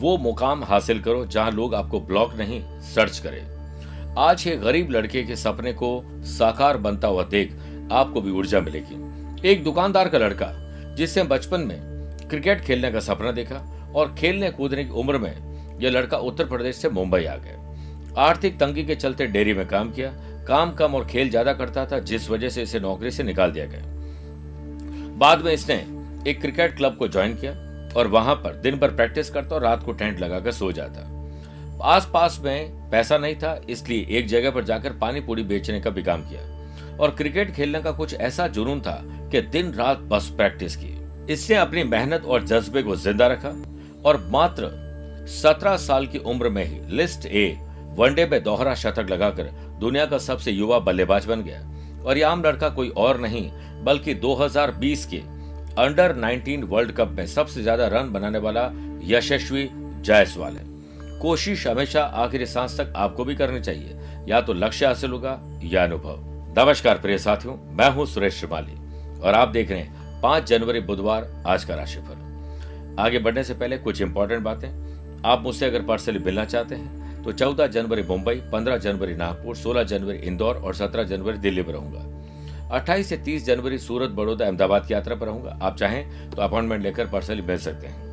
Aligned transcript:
वो 0.00 0.16
मुकाम 0.18 0.62
हासिल 0.64 1.00
करो 1.02 1.24
जहाँ 1.26 1.50
लोग 1.50 1.74
आपको 1.74 2.00
ब्लॉक 2.00 2.34
नहीं, 2.34 2.62
सर्च 2.84 3.18
करें। 3.18 4.14
आज 4.18 4.46
ये 4.46 4.56
गरीब 4.56 4.90
लड़के 4.90 5.22
के 5.22 5.36
सपने 5.36 5.72
को 5.72 5.90
साकार 6.28 6.76
बनता 6.78 7.08
हुआ 7.08 7.24
देख 7.24 7.52
आपको 7.92 8.20
भी 8.20 8.30
ऊर्जा 8.30 8.60
मिलेगी। 8.60 9.48
एक 9.48 9.62
दुकानदार 9.64 10.08
का 10.08 10.18
लड़का 10.18 10.50
जिससे 10.96 11.22
बचपन 11.24 11.60
में 11.60 11.78
क्रिकेट 12.30 12.60
खेलने 12.60 12.90
का 12.92 13.00
सपना 13.00 13.32
देखा 13.32 13.56
और 13.94 14.14
खेलने 14.18 14.50
कूदने 14.50 14.84
की 14.84 14.90
उम्र 15.00 15.18
में 15.18 15.78
यह 15.80 15.90
लड़का 15.90 16.18
उत्तर 16.18 16.44
प्रदेश 16.44 16.76
से 16.76 16.88
मुंबई 16.90 17.24
आ 17.24 17.36
गया। 17.36 18.22
आर्थिक 18.22 18.58
तंगी 18.60 18.84
के 18.84 18.94
चलते 18.96 19.26
डेयरी 19.26 19.54
में 19.54 19.66
काम 19.68 19.90
किया, 19.92 20.10
काम 20.48 20.72
कम 20.74 20.94
और 20.94 21.06
खेल 21.06 21.30
ज़्यादा 21.30 21.52
करता 21.52 21.86
था, 21.86 21.98
जिस 22.00 22.30
वजह 22.30 22.48
से 22.48 22.62
इसे 22.62 22.80
नौकरी 22.80 23.10
से 23.10 23.22
निकाल 23.22 23.52
दिया 23.52 23.66
गया। 23.66 23.82
बाद 25.18 25.44
में 25.44 25.52
इसने 25.52 25.74
एक 26.30 26.40
क्रिकेट 26.40 26.76
क्लब 26.76 26.96
को 26.96 27.08
ज्वाइन 27.08 27.34
किया 27.34 27.52
और 27.96 28.06
वहाँ 28.06 28.34
पर 28.34 28.54
दिन 28.54 28.78
भर 28.78 28.90
प्रैक्टिस 28.90 29.30
करता 29.30 29.54
और 29.54 29.62
रात 29.62 29.82
को 29.84 29.92
टेंट 29.92 30.20
लगाकर 30.20 30.52
सो 30.52 30.70
जाता। 30.72 31.08
आस 31.86 32.08
पास 32.14 32.38
में 32.44 32.90
पैसा 32.90 33.18
नहीं 33.18 33.34
था, 33.34 33.60
इसलिए 33.70 34.06
एक 34.10 34.26
जगह 34.28 34.50
पर 34.50 34.64
जाकर 34.64 34.92
पानी 34.92 35.20
पूरी 35.20 35.42
बेचने 35.42 35.80
का 35.80 35.90
भी 35.90 36.02
काम 36.02 36.22
किया। 36.22 36.96
और 36.96 37.10
क्रिकेट 37.10 37.54
खेलने 37.54 37.80
का 37.80 37.90
कुछ 37.92 38.14
ऐसा 38.14 38.46
जुनून 38.48 38.80
था 38.80 39.00
कि 39.32 39.40
दिन 39.42 39.72
रात 39.72 39.98
बस 40.08 40.28
प्रैक्टिस 40.36 40.76
की 40.76 40.96
इसने 41.32 41.56
अपनी 41.56 41.84
मेहनत 41.84 42.24
और 42.24 42.44
जज्बे 42.44 42.82
को 42.82 42.96
ज़िंदा 42.96 43.26
रखा 43.26 43.48
और 44.04 44.16
मात्र 44.30 44.70
सत्रह 45.30 45.76
साल 45.76 46.06
की 46.06 46.18
उम्र 46.18 46.48
में 46.48 46.64
ही 46.64 46.80
लिस्ट 46.96 47.26
ए 47.26 47.46
वनडे 47.98 48.26
में 48.26 48.42
दोहरा 48.42 48.74
शतक 48.74 49.10
लगाकर 49.10 49.50
दुनिया 49.80 50.06
का 50.06 50.18
सबसे 50.18 50.50
युवा 50.50 50.78
बल्लेबाज 50.78 51.26
बन 51.26 51.42
गया। 51.42 51.60
और 52.02 52.18
ये 52.18 52.22
आम 52.24 52.42
लड़का 52.44 52.68
कोई 52.68 52.88
और 52.88 53.20
नहीं, 53.20 53.50
बल्कि 53.84 54.14
2020 54.14 55.04
के 55.06 55.22
अंडर 55.78 56.14
19 56.14 56.62
वर्ल्ड 56.70 56.92
कप 56.92 57.08
में 57.08 57.26
सबसे 57.26 57.62
ज़्यादा 57.62 57.86
रन 57.88 58.08
बनाने 58.12 58.38
वाला 58.38 58.70
यशस्वी 59.04 59.68
जायसवाल 60.04 60.56
है। 60.56 60.64
कोशिश 61.20 61.66
हमेशा 61.66 62.02
आखिरी 62.02 62.46
सांस 62.46 62.76
तक 62.80 62.92
आपको 62.96 63.24
भी 63.24 63.34
करनी 63.34 63.60
चाहिए। 63.60 63.96
या 64.28 64.40
तो 64.40 64.52
लक्ष्य 64.52 64.86
हासिल 64.86 65.10
होगा 65.10 65.38
या 65.64 65.84
अनुभव। 65.84 66.18
नमस्कार 66.58 66.98
प्रिय 66.98 67.18
साथियों, 67.18 67.56
मैं 67.70 67.90
हूँ 67.90 68.06
सुरेश 68.06 68.38
श्रीमाली 68.38 69.20
और 69.20 69.34
आप 69.34 69.48
देख 69.48 69.70
रहे 69.70 69.80
हैं 69.80 70.20
पाँच 70.22 70.48
जनवरी 70.48 70.80
बुधवार 70.82 71.30
आज 71.46 71.64
का 71.64 71.74
राशिफल। 71.74 72.98
आगे 72.98 73.18
बढ़ने 73.18 73.44
से 73.44 73.54
पहले 73.54 73.78
कुछ 73.78 74.00
इंपॉर्टेंट 74.02 74.42
बातें। 74.42 74.68
आप 75.24 75.42
मुझसे 75.42 75.66
अगर 75.66 75.82
पर्सनली 75.82 76.18
मिलना 76.18 76.44
चाहते 76.46 76.74
हैं 76.74 77.22
तो 77.22 77.32
चौदह 77.32 77.66
जनवरी 77.68 78.02
मुंबई, 78.02 78.34
पंद्रह 78.52 78.76
जनवरी 78.78 79.14
नागपुर, 79.14 79.56
सोलह 79.56 79.82
जनवरी 79.84 80.18
इंदौर 80.18 80.56
और 80.56 80.74
सत्रह 80.74 81.02
जनवरी 81.04 81.38
दिल्ली 81.38 81.62
में 81.62 81.72
रहूँगा। 81.72 82.09
28 82.70 83.08
से 83.08 83.16
30 83.16 83.44
जनवरी 83.46 83.78
सूरत 83.78 84.10
बड़ौदा 84.10 84.44
अहमदाबाद 84.46 84.86
की 84.86 84.94
यात्रा 84.94 85.14
पर 85.14 85.26
रहूँगा। 85.26 85.58
आप 85.62 85.76
चाहें 85.76 86.30
तो 86.30 86.42
अपॉइंटमेंट 86.42 86.82
लेकर 86.82 87.06
पर्सनली 87.06 87.42
भेज 87.42 87.60
सकते 87.60 87.86
हैं। 87.86 88.08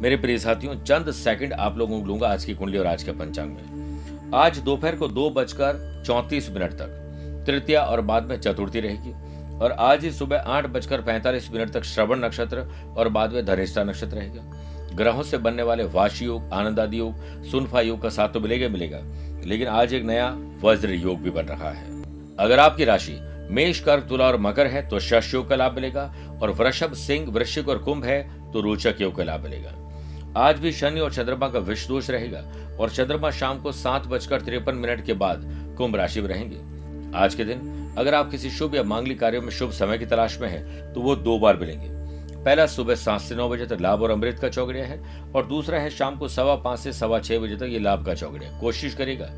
मेरे 0.00 0.16
प्रिय 0.16 0.38
साथियों, 0.38 0.74
चंद 0.74 1.10
सेकंड 1.10 1.52
आप 1.52 1.78
लोगों 1.78 2.00
को 2.00 2.06
लूँगा 2.06 2.28
आज 2.28 2.44
की 2.44 2.54
कुंडली 2.54 2.78
और 2.78 2.86
आज 2.86 3.02
के 3.02 3.12
पंचांग 3.12 3.50
में। 3.50 4.30
आज 4.34 4.58
दोपहर 4.58 4.96
को 4.96 5.08
दो 5.08 5.28
बजकर 5.30 6.02
चौंतीस 6.06 6.50
मिनट 6.50 6.72
तक, 6.72 7.44
तृतीया 7.46 7.82
और 7.82 8.00
बाद 8.00 8.28
में 8.28 8.40
चतुर्थी 8.40 8.80
रहेगी। 8.80 9.12
और 9.54 9.72
आज 9.72 10.04
ही 10.04 10.10
सुबह 10.10 10.44
आठ 10.46 10.66
बजकर 10.66 11.00
पैंतालीस 11.00 11.50
मिनट 11.52 11.70
तक 11.70 11.84
श्रवण 11.84 12.24
नक्षत्र 12.24 12.66
और 12.96 13.08
बाद 13.08 13.32
में 13.32 13.44
धनिष्ठा 13.46 13.84
नक्षत्र 13.84 14.16
रहेगा। 14.16 14.94
ग्रहों 14.94 15.22
से 15.22 15.38
बनने 15.38 15.62
वाले 15.62 15.84
वाशी 15.84 16.24
योग 16.24 16.52
आनंद 16.52 16.80
आदि 16.80 16.98
योग, 16.98 17.44
सुनफा 17.44 17.80
योग 17.80 18.02
का 18.02 18.08
साथ 18.08 18.28
तो 18.28 18.40
मिलेगा 18.40 18.68
मिलेगा, 18.68 19.00
लेकिन 19.44 19.68
आज 19.68 19.94
एक 19.94 20.04
नया 20.04 20.28
वज्र 20.62 20.90
योग 20.90 21.20
भी 21.20 21.30
बन 21.30 21.42
रहा 21.42 21.70
है। 21.70 21.93
अगर 22.38 22.58
आपकी 22.58 22.84
राशि 22.84 23.16
मेष 23.50 23.80
कर 23.80 24.00
तुला 24.00 24.26
और 24.26 24.36
मकर 24.40 24.66
है 24.66 24.88
तो 24.88 24.98
शश 25.00 25.32
योग 25.34 25.48
का 25.48 25.56
लाभ 25.56 25.74
मिलेगा 25.74 26.02
और 26.42 26.50
वृषभ, 26.50 26.94
सिंह, 26.94 27.30
वृश्चिक 27.30 27.68
और 27.68 27.78
कुंभ 27.78 28.04
है 28.04 28.52
तो 28.52 28.60
रोचक 28.60 29.00
योग 29.00 29.14
का 29.16 29.24
लाभ 29.24 29.40
मिलेगा। 29.40 30.40
आज 30.40 30.58
भी 30.58 30.72
शनि 30.72 31.00
और 31.00 31.12
चंद्रमा 31.14 31.48
का 31.48 31.58
विष 31.58 31.86
दोष 31.88 32.10
रहेगा 32.10 32.42
और 32.80 32.90
चंद्रमा 32.90 33.30
शाम 33.30 33.60
को 33.60 33.72
सात 33.72 34.06
बजकर 34.06 34.40
तिरपन 34.40 34.74
मिनट 34.74 35.04
के 35.06 35.12
बाद 35.14 35.42
कुंभ 35.78 35.96
राशि 35.96 36.20
में 36.20 36.28
रहेंगे। 36.28 37.18
आज 37.18 37.34
के 37.34 37.44
दिन 37.44 37.94
अगर 37.98 38.14
आप 38.14 38.30
किसी 38.30 38.50
शुभ 38.50 38.74
या 38.74 38.82
मांगलिक 38.82 39.20
कार्यों 39.20 39.42
में 39.42 39.50
शुभ 39.50 39.70
समय 39.72 39.98
की 39.98 40.06
तलाश 40.06 40.38
में 40.40 40.48
है 40.48 40.92
तो 40.94 41.00
वो 41.00 41.16
दो 41.16 41.38
बार 41.38 41.56
मिलेंगे। 41.56 41.88
पहला 42.36 42.66
सुबह 42.66 42.94
सात 42.94 43.20
से 43.20 43.34
नौ 43.34 43.48
बजे 43.48 43.66
तक 43.66 43.80
लाभ 43.80 44.02
और 44.02 44.10
अमृत 44.10 44.38
का 44.38 44.48
चौकड़िया 44.48 44.86
है 44.86 45.00
और 45.34 45.46
दूसरा 45.46 45.78
है 45.78 45.90
शाम 45.90 46.16
को 46.16 46.28
सवा 46.28 46.54
पाँच 46.56 46.78
से 46.78 46.92
सवा 46.92 47.20
छह 47.20 47.38
बजे 47.38 47.56
तक 47.56 47.68
ये 47.68 47.78
लाभ 47.78 48.04
का 48.06 48.14
चौकड़िया 48.14 48.58
कोशिश 48.60 48.94
करेगा 48.94 49.30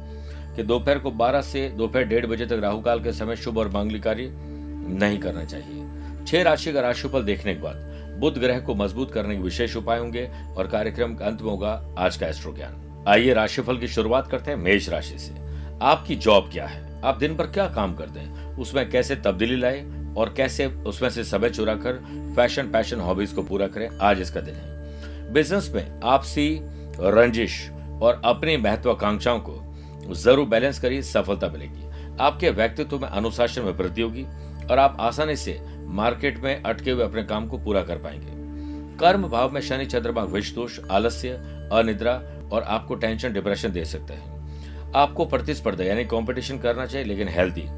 कि 0.56 0.62
दोपहर 0.62 0.99
को 0.99 1.11
12 1.11 1.41
से 1.41 1.69
दोपहर 1.69 2.03
डेढ़ 2.03 2.27
बजे 2.27 2.47
तक 2.47 2.53
राहु 2.53 2.81
काल 2.81 3.03
के 3.03 3.12
समय 3.12 3.37
शुभ 3.37 3.59
और 3.59 3.69
मांगलिक 3.69 4.03
कार्य 4.03 4.33
नहीं 4.89 5.19
करना 5.19 5.44
चाहिए। 5.44 5.84
छह 6.27 6.43
राशि 6.43 6.72
का 6.72 6.81
राशिफल 6.81 7.22
देखने 7.22 7.55
के 7.55 7.61
बाद 7.61 7.84
बुद्ध 8.21 8.39
ग्रह 8.39 8.61
को 8.61 8.75
मज़बूत 8.75 9.12
करने 9.12 9.37
के 9.37 9.43
विशेष 9.43 9.77
उपाय 9.77 9.99
होंगे 9.99 10.31
और 10.56 10.66
कार्यक्रम 10.66 11.15
का 11.15 11.27
अंत 11.27 11.43
में 11.43 11.50
होगा 11.50 11.95
आज 11.99 12.16
का 12.16 12.27
एस्ट्रो 12.27 12.53
ज्ञान 12.53 13.05
आइए 13.09 13.33
राशिफल 13.33 13.78
की 13.78 13.89
शुरुआत 13.89 14.31
करते 14.31 14.50
हैं 14.50 14.59
मेष 14.59 14.89
राशि 14.89 15.19
से। 15.19 15.34
आपकी 15.83 16.16
जॉब 16.16 16.50
क्या 16.53 16.66
है? 16.66 17.03
आप 17.05 17.19
दिन 17.19 17.37
भर 17.37 17.47
क्या 17.47 17.69
काम 17.69 17.95
करते 17.95 18.21
हैं? 18.21 18.56
उसमें 18.56 18.91
कैसे 18.91 19.16
तब्दीली 19.16 19.56
लाए 19.56 19.87
और 20.19 20.34
कैसे 20.37 20.66
उसमें 20.66 21.11
से 21.11 21.25
समय 21.25 21.50
चुरा 21.50 21.75
कर 21.75 21.93
फ़ैशन, 22.37 22.62
पैशन, 22.62 23.01
हॉबीज 23.01 23.33
को 23.33 23.42
पूरा 23.42 23.66
करें? 23.66 23.89
आज 24.01 24.21
इसका 24.21 24.41
दिन 24.41 24.54
है। 24.54 25.33
बिज़नेस 25.33 25.72
में 25.75 26.01
आपसी 26.04 26.60
रंजिश 27.01 27.71
और 28.03 28.22
अपनी 28.25 28.57
महत्वाकांक्षाओं 28.57 29.41
को 29.41 29.66
ज़रूर 30.14 30.47
बैलेंस 30.47 30.78
करिए, 30.78 31.03
सफलता 31.03 31.48
मिलेगी। 31.48 31.84
आपके 32.20 32.50
व्यक्तित्व 32.50 32.98
में 32.98 33.08
अनुशासन 33.08 33.62
में 33.62 33.72
वृद्धि 33.72 34.03
होगी 34.03 34.24
और 34.70 34.78
आप 34.78 34.97
आसानी 35.00 35.36
से 35.36 35.60
मार्केट 35.88 36.38
में 36.38 36.62
अटके 36.62 36.91
हुए 36.91 37.04
अपने 37.04 37.22
काम 37.24 37.47
को 37.47 37.58
पूरा 37.58 37.82
कर 37.82 37.98
पाएँगे। 37.98 38.34
कर्म 38.98 39.28
भाव 39.28 39.53
में 39.53 39.60
शनि 39.60 39.86
चंद्रमा 39.86 40.22
विष 40.24 40.54
दोष 40.54 40.78
आलस्य, 40.91 41.30
अनिद्रा 41.72 42.12
और 42.53 42.62
आपको 42.62 42.94
टेंशन 42.94 43.32
डिप्रेशन 43.32 43.72
दे 43.72 43.84
सकते 43.84 44.14
हैं। 44.14 44.92
आपको 44.94 45.24
प्रतिस्पर्धा 45.24 45.84
यानी 45.84 46.04
कंपटीशन 46.04 46.58
करना 46.58 46.86
चाहिए, 46.86 47.06
लेकिन 47.06 47.28
हेल्दी 47.28 47.68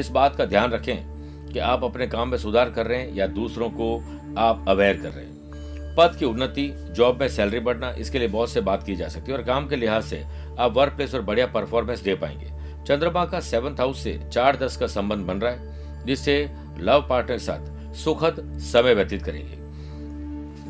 इस 0.00 0.08
बात 0.08 0.36
का 0.36 0.44
ध्यान 0.44 0.70
रखें 0.70 1.52
कि 1.52 1.58
आप 1.58 1.84
अपने 1.84 2.06
काम 2.06 2.28
में 2.28 2.38
सुधार 2.38 2.70
कर 2.70 2.86
रहे 2.86 2.98
हैं 2.98 3.14
या 3.14 3.26
दूसरों 3.26 3.68
को 3.70 3.96
आप 4.38 4.64
अवेयर 4.68 4.96
कर 4.96 5.08
रहे 5.08 5.24
हैं। 5.24 5.94
पद 5.96 6.16
की 6.18 6.24
उन्नति 6.24 6.66
जॉब 6.96 7.20
में 7.20 7.28
सैलरी 7.28 7.60
बढ़ना, 7.60 7.90
इसके 7.90 8.18
लिए 8.18 8.28
बहुत 8.28 8.50
से 8.50 8.60
बात 8.60 8.82
की 8.82 8.96
जा 8.96 9.08
सकती 9.08 9.32
है 9.32 9.38
और 9.38 9.44
काम 9.44 9.66
के 9.68 9.76
लिहाज 9.76 10.04
से 10.04 10.22
आप 10.58 10.72
वर्क 10.72 10.92
प्लेस 10.92 11.14
और 11.14 11.22
बढ़िया 11.22 11.46
परफॉर्मेंस 11.46 12.00
दे 12.00 12.14
पाएँगे। 12.14 12.50
चंद्रमा 12.84 13.24
का 13.24 13.40
सेवंथ 13.40 13.76
हाउस 13.76 14.02
से 14.04 14.20
चार 14.32 14.56
दस 14.56 14.76
का 14.76 14.86
संबंध 14.86 15.26
बन 15.26 15.38
रहा 15.38 15.52
है, 15.52 16.04
जिससे 16.06 16.50
लव 16.78 17.06
पार्टनर 17.10 17.36
के 17.36 17.44
साथ 17.44 17.94
सुखद 17.94 18.58
समय 18.58 18.94
व्यतीत 18.94 19.22
करेंगे। 19.22 19.62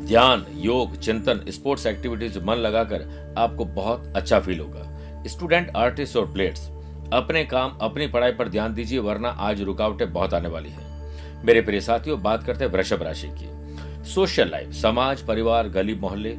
ध्यान, 0.07 0.45
योग, 0.53 0.97
चिंतन 0.99 1.45
स्पोर्ट्स 1.49 1.85
एक्टिविटीज़ 1.85 2.39
मन 2.39 2.55
लगाकर 2.55 3.33
आपको 3.37 3.65
बहुत 3.65 4.13
अच्छा 4.15 4.39
फील 4.39 4.59
होगा। 4.59 4.89
स्टूडेंट 5.27 5.71
आर्टिस्ट 5.75 6.17
और 6.17 6.33
प्लेयर्स 6.33 6.69
अपने 7.13 7.45
काम, 7.45 7.77
अपनी 7.81 8.07
पढ़ाई 8.07 8.31
पर 8.31 8.49
ध्यान 8.49 8.73
दीजिए, 8.73 8.99
वरना 8.99 9.29
आज 9.29 9.61
रुकावटें 9.61 10.13
बहुत 10.13 10.33
आने 10.33 10.49
वाली 10.49 10.69
है। 10.69 10.93
मेरे 11.45 11.61
प्रिय 11.61 11.81
साथियों, 11.81 12.21
बात 12.21 12.43
करते 12.43 12.65
हैं 12.65 12.71
वृषभ 12.71 13.03
राशि 13.03 13.27
की। 13.27 13.49
सोशल 14.09 14.49
लाइफ 14.49 14.71
समाज, 14.71 15.21
परिवार 15.21 15.69
गली 15.69 15.95
मोहल्ले 15.95 16.35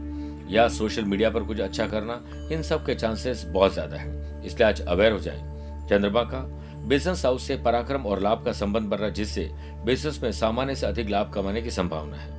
या 0.51 0.69
सोशल 0.69 1.05
मीडिया 1.05 1.31
पर 1.31 1.43
कुछ 1.43 1.61
अच्छा 1.61 1.87
करना, 1.87 2.21
इन 2.53 2.63
सब 2.63 2.85
के 2.87 2.95
चांसेस 2.95 3.45
बहुत 3.49 3.73
ज़्यादा 3.73 3.97
है। 3.97 4.43
इसलिए 4.47 4.69
आज 4.69 4.81
अवेयर 4.81 5.13
हो 5.13 5.19
जाए। 5.19 5.39
चंद्रमा 5.91 6.23
का 6.23 6.41
बिज़नेस 6.89 7.25
हाउस 7.25 7.47
से 7.47 7.57
पराक्रम 7.57 8.07
और 8.07 8.21
लाभ 8.21 8.45
का 8.45 8.53
संबंध 8.53 8.89
बन 8.89 8.97
रहा 8.97 9.07
है, 9.07 9.13
जिससे 9.13 9.51
बिज़नेस 9.85 10.23
में 10.23 10.33
सामान्य 10.33 10.75
से 10.75 10.87
अधिक 10.87 11.09
लाभ 11.09 11.33
कमाने 11.33 11.63
की 11.63 11.71
संभावना 11.71 12.17
है। 12.17 12.33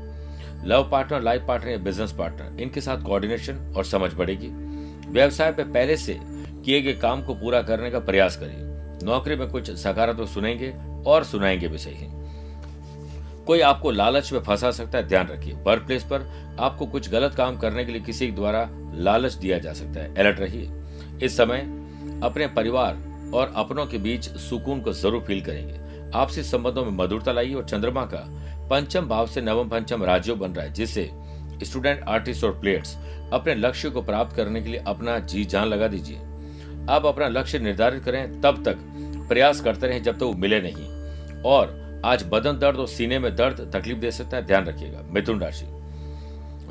लव 0.67 0.89
पार्टनर 0.91 1.21
लाइफ 1.21 1.45
पार्टनर 1.47 1.71
या 1.71 1.77
बिज़नेस 1.77 2.11
पार्टनर 2.11 2.61
इनके 2.61 2.81
साथ 2.81 3.03
कोऑर्डिनेशन 3.03 3.73
और 3.77 3.85
समझ 3.85 4.13
बढ़ेगी। 4.13 4.47
व्यवसाय 5.11 5.51
पे 5.51 5.63
पहले 5.63 5.97
से 5.97 6.19
किए 6.65 6.81
गए 6.81 6.93
काम 6.93 7.23
को 7.23 7.33
पूरा 7.33 7.61
करने 7.61 7.91
का 7.91 7.99
प्रयास 7.99 8.35
करिए। 8.35 9.05
नौकरी 9.05 9.35
में 9.35 9.49
कुछ 9.49 9.71
सकारात्मक 9.71 10.29
सुनेंगे 10.29 10.73
और 11.07 11.23
सुनाएँगे 11.23 11.67
भी 11.67 11.77
सही। 11.77 12.07
कोई 13.47 13.59
आपको 13.61 13.91
लालच 13.91 14.31
में 14.33 14.39
फंसा 14.39 14.71
सकता 14.71 14.97
है, 14.97 15.07
ध्यान 15.07 15.27
रखिए। 15.27 15.53
वर्क 15.63 15.83
प्लेस 15.85 16.03
पर 16.03 16.27
आपको 16.59 16.85
कुछ 16.85 17.09
गलत 17.09 17.35
काम 17.35 17.57
करने 17.57 17.85
के 17.85 17.91
लिए 17.91 18.01
किसी 18.01 18.31
द्वारा 18.31 18.67
लालच 18.95 19.33
दिया 19.33 19.57
जा 19.57 19.73
सकता 19.73 19.99
है। 19.99 20.15
अलर्ट 20.15 20.39
रहिए। 20.39 20.69
इस 21.23 21.37
समय 21.37 21.59
अपने 22.23 22.47
परिवार 22.47 22.97
और 23.33 23.53
अपनों 23.55 23.85
के 23.85 23.97
बीच 23.97 24.29
सुकून 24.39 24.81
को 24.81 24.93
ज़रूर 24.93 25.23
फील 25.27 25.41
करेंगे। 25.41 25.79
आपसी 26.15 26.43
संबंधों 26.43 26.85
में 26.85 26.91
मधुरता 26.93 27.31
लाइए 27.31 27.53
और 27.53 27.65
चंद्रमा 27.65 28.05
का 28.05 28.23
पंचम 28.69 29.07
भाव 29.07 29.27
से 29.27 29.41
नवम 29.41 29.69
पंचम 29.69 30.03
राज्यों 30.03 30.37
बन 30.39 30.51
रहा 30.51 30.65
है, 30.65 30.73
जिससे 30.73 31.09
स्टूडेंट 31.63 32.03
आर्टिस्ट 32.03 32.43
और 32.43 32.59
प्लेयर्स 32.59 32.95
अपने 33.33 33.55
लक्ष्य 33.55 33.89
को 33.89 34.01
प्राप्त 34.01 34.35
करने 34.35 34.61
के 34.61 34.69
लिए 34.69 34.83
अपना 34.87 35.17
जी 35.19 35.45
जान 35.45 35.67
लगा 35.67 35.87
दीजिए। 35.87 36.17
आप 36.89 37.05
अपना 37.05 37.27
लक्ष्य 37.29 37.59
निर्धारित 37.59 38.03
करें, 38.03 38.41
तब 38.41 38.63
तक 38.65 38.77
प्रयास 39.29 39.61
करते 39.61 39.87
रहें 39.87 40.03
जब 40.03 40.13
तक 40.13 40.19
तो 40.19 40.27
वो 40.27 40.33
मिले 40.33 40.61
नहीं। 40.61 41.41
और 41.43 41.84
आज 42.05 42.23
बदन 42.23 42.57
दर्द 42.59 42.77
और 42.77 42.87
सीने 42.87 43.17
में 43.19 43.35
दर्द 43.35 43.59
तकलीफ़ 43.73 43.97
दे 43.97 44.11
सकता 44.11 44.37
है, 44.37 44.45
ध्यान 44.45 44.65
रखिएगा। 44.65 45.01
मिथुन 45.09 45.39
राशि। 45.39 45.65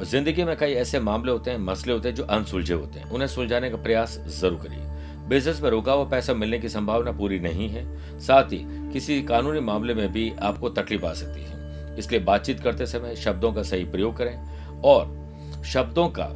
ज़िंदगी 0.03 0.45
में 0.45 0.57
कई 0.57 0.73
ऐसे 0.73 1.01
मामले 1.01 1.33
होते 1.33 1.51
हैं, 1.51 1.59
मसले 1.59 1.93
होते 1.93 2.09
हैं 2.09 2.15
जो 2.17 2.25
अनसुलझे 2.25 2.75
होते 2.75 3.01
हैं। 3.01 3.11
उन्हें 3.11 3.29
सुलझाने 3.29 3.71
का 3.71 3.77
प्रयास 3.77 4.19
ज़रूर 4.29 4.59
करिए। 4.59 5.27
बिज़नेस 5.29 5.61
में 5.63 5.69
रुका 5.71 5.93
हुआ 5.93 6.05
पैसा 6.05 6.35
मिलने 6.35 6.59
की 6.59 6.69
संभावना 6.69 7.13
पूरी 7.13 7.39
नहीं 7.39 7.69
है। 7.69 7.85
साथ 8.21 8.53
ही 8.53 8.59
किसी 8.93 9.23
कानूनी 9.23 9.61
मामले 9.61 9.95
में 9.95 10.13
भी 10.13 10.33
आपको 10.43 10.69
तकलीफ़ 10.71 11.07
आ 11.07 11.13
सकती 11.13 11.43
है। 11.43 11.97
इसलिए 11.99 12.21
बातचीत 12.21 12.61
करते 12.61 12.87
समय 12.87 13.17
शब्दों 13.17 13.53
का 13.53 13.63
सही 13.63 13.85
प्रयोग 13.85 14.17
करें 14.17 14.81
और 14.83 15.63
शब्दों 15.65 16.09
का, 16.09 16.29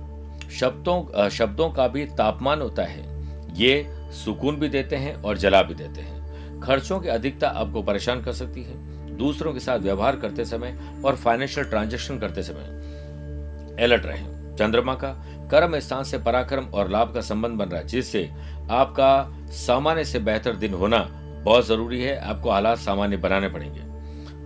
शब्दों 0.50 1.29
शब्दों 1.29 1.71
का 1.71 1.89
भी 1.89 2.06
तापमान 2.17 2.62
होता 2.62 2.83
है। 2.83 3.06
ये 3.55 3.87
सुकून 4.25 4.56
भी 4.56 4.69
देते 4.69 4.97
हैं 4.97 5.15
और 5.15 5.39
जला 5.39 5.62
भी 5.62 5.75
देते 5.75 6.00
हैं। 6.00 6.61
खर्चों 6.61 7.00
की 7.00 7.09
अधिकता 7.09 7.49
आपको 7.49 7.83
परेशान 7.83 8.23
कर 8.23 8.33
सकती 8.33 8.62
है। 8.62 8.88
दूसरों 9.19 9.53
के 9.53 9.61
साथ 9.61 9.79
व्यवहार 9.79 10.17
करते 10.17 10.44
समय 10.44 10.79
और 11.05 11.17
फाइनेंशियल 11.17 11.67
ट्रांजेक्शन 11.67 12.19
करते 12.19 12.43
समय 12.43 13.76
अलर्ट 13.81 14.06
रहें। 14.06 14.56
चंद्रमा 14.56 14.94
का 14.94 15.12
कर्म 15.50 15.79
स्थान 15.79 16.05
से 16.05 16.19
पराक्रम 16.19 16.65
और 16.65 16.88
लाभ 16.91 17.12
का 17.15 17.20
संबंध 17.20 17.59
बन 17.59 17.69
रहा 17.69 17.81
है, 17.81 17.87
जिससे 17.87 18.29
आपका 18.70 19.29
सामान्य 19.56 20.05
से 20.05 20.19
बेहतर 20.19 20.56
दिन 20.56 20.75
होना 20.75 20.99
बहुत 21.44 21.67
ज़रूरी 21.67 22.00
है। 22.03 22.19
आपको 22.20 22.50
हालात 22.50 22.79
सामान्य 22.79 23.17
बनाने 23.17 23.49
पड़ेंगे। 23.49 23.81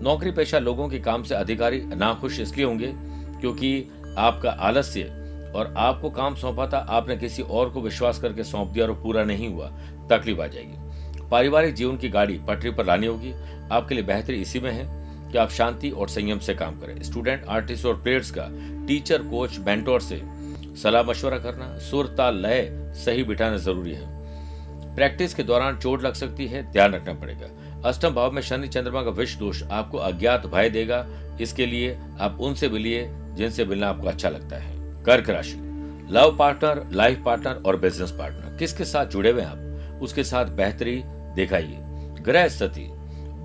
नौकरी 0.02 0.30
पेशा 0.30 0.58
लोगों 0.58 0.88
के 0.88 0.98
काम 0.98 1.22
से 1.22 1.34
अधिकारी 1.34 1.80
नाखुश 1.86 2.38
इसलिए 2.40 2.66
होंगे 2.66 2.92
क्योंकि 3.40 3.88
आपका 4.18 4.50
आलस्य 4.50 5.02
और 5.56 5.74
आपको 5.76 6.10
काम 6.10 6.34
सौंपा 6.34 6.66
था, 6.66 6.78
आपने 6.78 7.16
किसी 7.16 7.42
और 7.42 7.70
को 7.70 7.80
विश्वास 7.80 8.18
करके 8.18 8.44
सौंप 8.44 8.68
दिया 8.68 8.86
और 8.86 8.92
पूरा 8.92 9.24
नहीं 9.24 9.52
हुआ। 9.54 9.68
तकलीफ़ 10.10 10.40
आ 10.40 10.46
जाएगी। 10.46 10.81
पारिवारिक 11.32 11.74
जीवन 11.74 11.96
की 11.96 12.08
गाड़ी 12.08 12.38
पटरी 12.48 12.70
पर 12.70 12.86
लानी 12.86 13.06
होगी। 13.06 13.32
आपके 13.72 13.94
लिए 13.94 14.04
बेहतरी 14.04 14.40
इसी 14.40 14.60
में 14.60 14.70
है 14.72 14.84
कि 15.32 15.38
आप 15.38 15.50
शांति 15.50 15.90
और 15.90 16.08
संयम 16.08 16.38
से 16.38 16.54
काम 16.54 16.80
करें। 16.80 17.02
स्टूडेंट, 17.02 17.44
आर्टिस्ट 17.44 17.86
और 17.86 18.02
प्लेयर्स 18.02 18.30
का, 18.30 18.48
टीचर, 18.86 19.22
कोच 19.22 19.56
बेंटोर 19.56 20.00
से 20.00 20.22
सलाह 20.82 21.02
मशवरा 21.02 21.38
करना 21.38 21.78
सुर 21.78 22.06
ताल 22.06 22.42
लय 22.46 22.68
सही 23.04 23.24
बिठाना 23.24 23.56
ज़रूरी 23.56 23.92
है। 23.92 24.02
प्रैक्टिस 24.96 25.34
के 25.34 25.42
दौरान 25.42 25.78
चोट 25.78 26.04
लग 26.04 26.14
सकती 26.14 26.46
है, 26.46 26.72
ध्यान 26.72 26.94
रखना 26.94 27.14
पड़ेगा। 27.14 27.48
अष्टम 27.88 28.10
भाव 28.10 28.32
में 28.32 28.42
शनि 28.42 28.68
चंद्रमा 28.68 29.02
का 29.02 29.10
विष 29.10 29.36
दोष 29.36 29.62
आपको 29.62 29.98
अज्ञात 29.98 30.46
भय 30.46 30.70
देगा। 30.70 31.06
इसके 31.40 31.66
लिए 31.66 31.98
आप 32.20 32.38
उनसे 32.40 32.68
मिलिए, 32.68 33.08
जिनसे 33.10 33.64
मिलना 33.64 33.88
आपको 33.88 34.06
अच्छा 34.06 34.28
लगता 34.28 34.56
है। 34.56 35.04
कर्क 35.04 35.30
राशि। 35.30 35.56
लव 36.10 36.36
पार्टनर, 36.38 36.90
लाइफ 36.92 37.22
पार्टनर 37.24 37.62
और 37.66 37.76
बिज़नेस 37.76 38.10
पार्टनर। 38.10 38.56
किसके 38.58 38.84
साथ 38.84 39.06
जुड़े 39.06 39.30
हुए 39.30 39.42
आप? 39.42 39.58
उसके 40.02 40.24
साथ 40.24 40.44
बेहतरी 40.44 41.02
दिखाइए। 41.34 41.76
ग्रह 42.22 42.48
स्थिति 42.48 42.88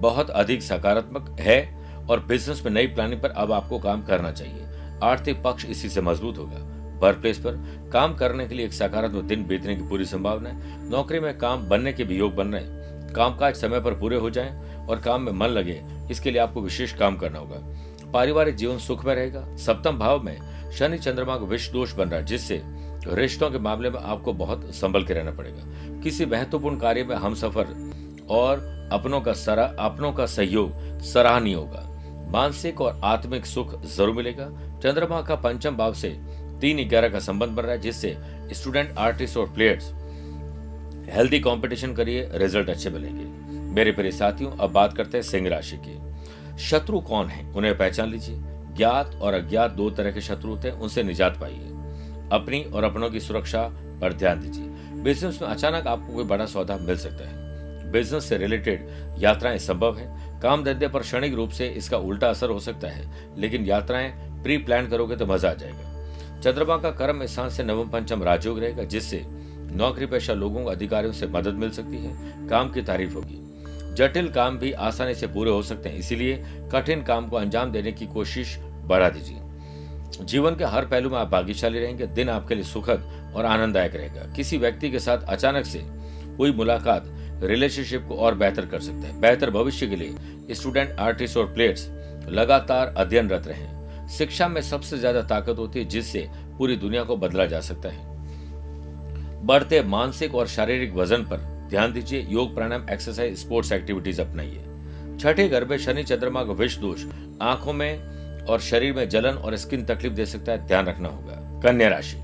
बहुत 0.01 0.29
अधिक 0.29 0.61
सकारात्मक 0.61 1.37
है 1.39 1.77
और 2.09 2.19
बिज़नेस 2.19 2.61
में 2.65 2.71
नई 2.71 2.87
प्लानिंग 2.87 3.21
पर 3.21 3.29
अब 3.29 3.51
आपको 3.51 3.79
काम 3.79 4.01
करना 4.01 4.31
चाहिए। 4.31 4.65
आर्थिक 5.03 5.43
पक्ष 5.43 5.65
इसी 5.65 5.89
से 5.89 6.01
मज़बूत 6.01 6.37
होगा। 6.37 6.57
वर्क 6.99 7.17
प्लेस 7.17 7.37
पर 7.37 7.51
काम 7.93 8.15
करने 8.15 8.47
के 8.47 8.55
लिए 8.55 8.65
एक 8.65 8.73
सकारात्मक 8.73 9.23
दिन 9.23 9.45
बीतने 9.45 9.75
की 9.75 9.81
पूरी 9.81 10.05
संभावना 10.05 10.49
है। 10.49 10.89
नौकरी 10.89 11.19
में 11.19 11.37
काम 11.37 11.69
बनने 11.69 11.93
के 11.93 12.03
भी 12.03 12.17
योग 12.17 12.35
बन 12.35 12.47
रहे 12.47 12.63
हैं। 12.63 13.13
कामकाज 13.13 13.55
समय 13.55 13.81
पर 13.81 13.93
पूरे 13.93 14.17
हो 14.17 14.29
जाएँ 14.29 14.85
और 14.87 14.99
काम 14.99 15.21
में 15.21 15.31
मन 15.31 15.47
लगे। 15.47 15.81
इसके 16.11 16.31
लिए 16.31 16.41
आपको 16.41 16.61
विशेष 16.61 16.93
काम 16.93 17.17
करना 17.17 17.39
होगा। 17.39 17.57
पारिवारिक 18.11 18.55
जीवन 18.55 18.77
सुख 18.77 19.05
में 19.05 19.15
रहेगा। 19.15 19.55
सप्तम 19.55 19.99
भाव 19.99 20.23
में 20.23 20.37
शनि 20.71 20.97
चंद्रमा 20.97 21.37
का 21.37 21.45
विष 21.45 21.71
दोष 21.71 21.93
बन 21.93 22.09
रहा 22.09 22.19
है, 22.19 22.25
जिससे 22.25 22.61
रिश्तों 23.07 23.51
के 23.51 23.57
मामले 23.57 23.89
में 23.89 23.99
आपको 23.99 24.33
बहुत 24.33 24.75
संभल 24.75 25.03
के 25.03 25.13
रहना 25.13 25.31
पड़ेगा। 25.31 25.86
किसी 26.03 26.25
महत्वपूर्ण 26.25 26.77
कार्य 26.77 27.03
में 27.03 27.15
हम 27.15 27.33
सफ़र 27.33 27.91
और 28.29 28.89
अपनों 28.91 29.21
का 29.21 29.33
सरा, 29.33 29.63
अपनों 29.79 30.13
का 30.13 30.25
सहयोग 30.25 30.99
सराहनीय 31.01 31.53
होगा। 31.53 31.83
मानसिक 32.31 32.81
और 32.81 33.01
आत्मिक 33.03 33.45
सुख 33.45 33.81
ज़रूर 33.85 34.15
मिलेगा। 34.15 34.45
चंद्रमा 34.83 35.21
का 35.21 35.35
पंचम 35.35 35.77
भाव 35.77 35.93
से 35.93 36.09
तीन 36.61 36.89
ग्यारह 36.89 37.09
का 37.09 37.19
संबंध 37.19 37.49
बन 37.49 37.63
रहा 37.63 37.71
है, 37.71 37.81
जिससे 37.81 38.17
स्टूडेंट 38.53 38.97
आर्टिस्ट 38.97 39.37
और 39.37 39.49
प्लेयर्स 39.49 39.93
हेल्दी 41.09 41.39
कंपटीशन 41.39 41.93
करिए 41.93 42.29
रिज़ल्ट 42.33 42.69
अच्छे 42.69 42.89
मिलेंगे। 42.89 43.25
मेरे 43.73 43.91
प्रिय 43.91 44.11
साथियों, 44.11 44.51
अब 44.51 44.71
बात 44.71 44.97
करते 44.97 45.17
हैं 45.17 45.23
सिंह 45.23 45.49
राशि 45.49 45.77
की। 45.77 45.97
शत्रु 46.57 46.99
कौन 46.99 47.27
है? 47.27 47.53
उन्हें 47.53 47.77
पहचान 47.77 48.09
लीजिए। 48.09 48.35
ज्ञात 48.77 49.15
और 49.21 49.33
अज्ञात 49.33 49.71
दो 49.71 49.89
तरह 49.89 50.11
के 50.11 50.21
शत्रु 50.21 50.49
होते 50.49 50.67
हैं, 50.67 50.75
उनसे 50.75 51.03
निजात 51.03 51.37
पाइए। 51.39 51.69
अपनी 52.31 52.63
और 52.63 52.83
अपनों 52.83 53.09
की 53.09 53.19
सुरक्षा 53.19 53.61
पर 54.01 54.13
ध्यान 54.13 54.41
दीजिए। 54.41 54.63
बिज़नेस 55.07 55.41
में 55.41 55.47
अचानक 55.49 55.85
आपको 55.87 56.13
कोई 56.13 56.23
बड़ा 56.23 56.45
सौदा 56.45 56.75
मिल 56.77 56.97
सकता 56.97 57.27
है। 57.27 57.91
बिज़नेस 57.91 58.25
से 58.25 58.37
रिलेटेड 58.37 58.87
यात्राएँ 59.19 59.57
संभव 59.57 59.97
है। 59.97 60.39
काम 60.41 60.63
धंधे 60.63 60.87
पर 60.87 61.01
क्षणिक 61.01 61.33
रूप 61.33 61.49
से 61.49 61.67
इसका 61.67 61.97
उल्टा 61.97 62.29
असर 62.29 62.49
हो 62.49 62.59
सकता 62.59 62.87
है, 62.87 63.05
लेकिन 63.37 63.65
यात्राएँ 63.65 64.11
प्री 64.43 64.57
प्लान 64.57 64.87
करोगे 64.87 65.15
तो 65.15 65.25
मज़ा 65.25 65.51
आ 65.51 65.53
जाएगा। 65.53 66.39
चंद्रमा 66.39 66.77
का 66.77 66.91
कर्म 66.91 67.25
स्थान 67.25 67.49
से 67.49 67.63
नवम 67.63 67.89
पंचम 67.89 68.23
राजयोग 68.23 68.59
रहेगा, 68.59 68.83
जिससे 68.83 69.23
नौकरी 69.71 70.05
पेशा 70.05 70.33
लोगों 70.33 70.63
को 70.63 70.69
अधिकारियों 70.69 71.13
से 71.13 71.27
मदद 71.27 71.53
मिल 71.53 71.71
सकती 71.71 71.97
है, 71.97 72.13
काम 72.47 72.71
की 72.71 72.81
तारीफ़ 72.81 73.13
होगी। 73.13 73.39
जटिल 73.95 74.29
काम 74.29 74.57
भी 74.57 74.71
आसानी 74.71 75.15
से 75.15 75.27
पूरे 75.27 75.51
हो 75.51 75.61
सकते 75.61 75.89
हैं, 75.89 75.97
इसीलिए 75.97 76.45
कठिन 76.71 77.03
काम 77.03 77.29
को 77.29 77.37
अंजाम 77.37 77.71
देने 77.71 77.91
की 77.91 78.05
कोशिश 78.05 78.57
बढ़ा 78.83 79.09
दीजिए। 79.09 79.39
जीवन 80.21 80.55
के 80.55 80.65
हर 80.65 80.85
पहलू 80.85 81.09
में 81.09 81.17
आप 81.17 81.29
भाग्यशाली 81.29 81.79
रहेंगे, 81.79 82.05
दिन 82.07 82.29
आपके 82.29 82.55
लिए 82.55 82.63
सुखद 82.63 83.33
और 83.35 83.45
आनंददायक 83.45 83.95
रहेगा। 83.95 84.33
किसी 84.35 84.57
व्यक्ति 84.57 84.89
के 84.91 84.99
साथ 84.99 85.27
अचानक 85.27 85.65
से 85.65 85.81
कोई 86.37 86.51
मुलाकात 86.51 87.13
रिलेशनशिप 87.43 88.05
को 88.07 88.15
और 88.15 88.35
बेहतर 88.35 88.65
कर 88.65 88.79
सकता 88.79 89.07
है। 89.07 89.19
बेहतर 89.21 89.49
भविष्य 89.49 89.87
के 89.87 89.95
लिए 89.95 90.53
स्टूडेंट 90.53 90.99
आर्टिस्ट 90.99 91.37
और 91.37 91.45
प्लेयर्स 91.45 91.87
लगातार 92.29 92.93
अध्ययनरत 92.97 93.47
रहे। 93.47 94.07
शिक्षा 94.07 94.47
में 94.47 94.61
सबसे 94.61 94.97
ज़्यादा 94.97 95.21
ताकत 95.21 95.57
होती 95.57 95.79
है 95.79 95.85
जिससे 95.85 96.27
पूरी 96.57 96.75
दुनिया 96.75 97.03
को 97.03 97.17
बदला 97.17 97.45
जा 97.45 97.59
सकता 97.61 97.89
है। 97.89 98.05
बढ़ते 99.45 99.81
मानसिक 99.83 100.35
और 100.35 100.47
शारीरिक 100.47 100.93
वज़न 100.93 101.23
पर 101.23 101.37
ध्यान 101.69 101.93
दीजिए। 101.93 102.25
Yoga 102.29 102.53
pranayama 102.55 102.89
exercise 102.89 103.37
sports 103.37 103.71
activities 103.71 104.21
अपनाइए। 104.21 104.63
छठे 105.19 105.47
घर 105.47 105.65
में 105.65 105.77
शनि, 105.77 106.03
चंद्रमा 106.03 106.43
का 106.43 106.53
विष 106.53 106.77
दोष 106.77 107.05
आँखों 107.41 107.73
में 107.73 108.16
और 108.49 108.59
शरीर 108.59 108.93
में 108.93 109.07
जलन 109.09 109.35
और 109.35 109.55
स्किन 109.55 109.85
तकलीफ़ 109.85 110.13
दे 110.13 110.25
सकता 110.25 110.51
है, 110.51 110.65
ध्यान 110.67 110.85
रखना 110.85 111.09
होगा। 111.09 111.61
कन्या 111.61 111.87
राशि। 111.89 112.17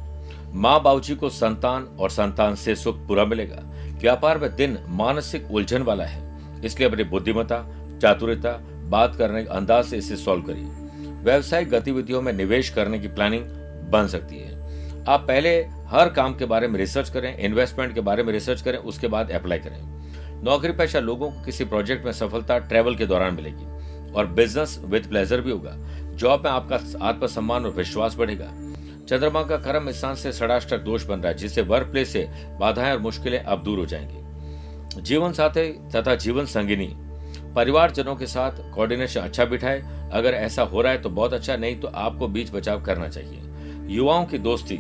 माँ 0.54 0.82
बाबूजी 0.84 1.16
को 1.16 1.30
संतान 1.30 1.84
और 2.00 2.10
संतान 2.10 2.56
से 2.56 2.76
सुख 2.76 2.98
पूरा 3.08 3.26
मिलेगा। 3.26 3.62
व्यापार 4.02 4.38
में 4.38 4.56
दिन 4.56 4.78
मानसिक 4.90 5.52
उलझन 5.52 5.82
वाला 5.82 6.06
है, 6.06 6.22
इसलिए 6.66 6.90
अपनी 6.90 7.04
बुद्धिमता 7.04 7.66
चातुर्यता 8.02 8.52
बात 8.90 9.16
करने 9.16 9.44
के 9.44 9.50
अंदाज 9.50 9.86
से 9.86 9.98
इसे 9.98 10.16
सॉल्व 10.16 10.44
करिए। 10.44 10.66
व्यवसायिक 11.24 11.70
गतिविधियों 11.70 12.22
में 12.22 12.32
निवेश 12.34 12.70
करने 12.70 13.00
की 13.00 13.08
प्लानिंग 13.08 13.46
बन 13.92 14.08
सकती 14.08 14.38
है। 14.38 14.62
आप 15.06 15.26
पहले 15.28 15.50
हर 15.88 16.10
काम 16.10 16.36
के 16.36 16.46
बारे 16.46 16.68
में 16.68 16.80
रिसर्च 16.80 17.10
करें 17.10 17.38
इन्वेस्टमेंट 17.38 17.94
के 17.96 18.02
बारे 18.02 18.24
में 18.24 18.32
रिसर्च 18.34 18.62
करें, 18.62 18.78
उसके 18.78 19.08
बाद 19.08 19.32
अप्लाई 19.32 19.60
करें। 19.60 19.82
नौकरी 20.44 20.72
पेशा 20.72 21.00
लोगों 21.00 21.32
को 21.32 21.44
किसी 21.44 21.66
प्रोजेक्ट 21.66 22.06
में 22.06 22.12
सफलता 22.12 22.58
ट्रेवल 22.60 22.96
के 22.96 23.06
दौरान 23.06 23.34
मिलेगी 23.34 24.12
और 24.14 24.28
बिज़नेस 24.28 24.80
विद 24.86 25.08
प्लेजर 25.08 25.42
भी 25.42 25.52
होगा। 25.52 25.76
जॉब 26.24 26.44
में 26.46 26.52
आपका 26.52 26.76
आत्मसम्मान 27.02 27.66
और 27.66 27.72
विश्वास 27.72 28.16
बढ़ेगा। 28.16 28.46
चंद्रमा 29.08 29.42
का 29.44 29.56
कर्म 29.58 29.92
स्थान 29.92 30.16
से 30.16 30.32
षडाष्टक 30.32 30.78
दोष 30.78 31.06
बन 31.06 31.20
रहा 31.20 31.32
है, 31.32 31.38
जिससे 31.38 31.62
वर्क 31.62 31.88
प्लेस 31.88 32.14
से 32.14 32.22
बाधाएँ 32.60 32.92
और 32.92 33.00
मुश्किलें 33.00 33.40
अब 33.40 33.64
दूर 33.64 33.80
हो 33.80 33.86
जाएँगी। 33.86 35.02
जीवन 35.02 35.34
साथी 35.34 35.68
तथा 35.96 36.16
जीवन 36.16 36.46
संगिनी, 36.46 36.88
परिवारजनों 37.56 38.16
के 38.16 38.26
साथ 38.26 38.52
कोऑर्डिनेशन 38.74 39.22
अच्छा 39.22 39.46
बिठाए। 39.46 40.10
अगर 40.14 40.34
ऐसा 40.34 40.64
हो 40.64 40.82
रहा 40.82 40.92
है 40.92 41.02
तो 41.02 41.10
बहुत 41.10 41.34
अच्छा 41.34 41.56
नहीं 41.56 41.80
तो 41.80 41.88
आपको 41.88 42.28
बीच 42.28 42.54
बचाव 42.54 42.82
करना 42.82 43.10
चाहिए। 43.10 43.42
युवाओं 43.96 44.26
की 44.26 44.38
दोस्ती, 44.40 44.80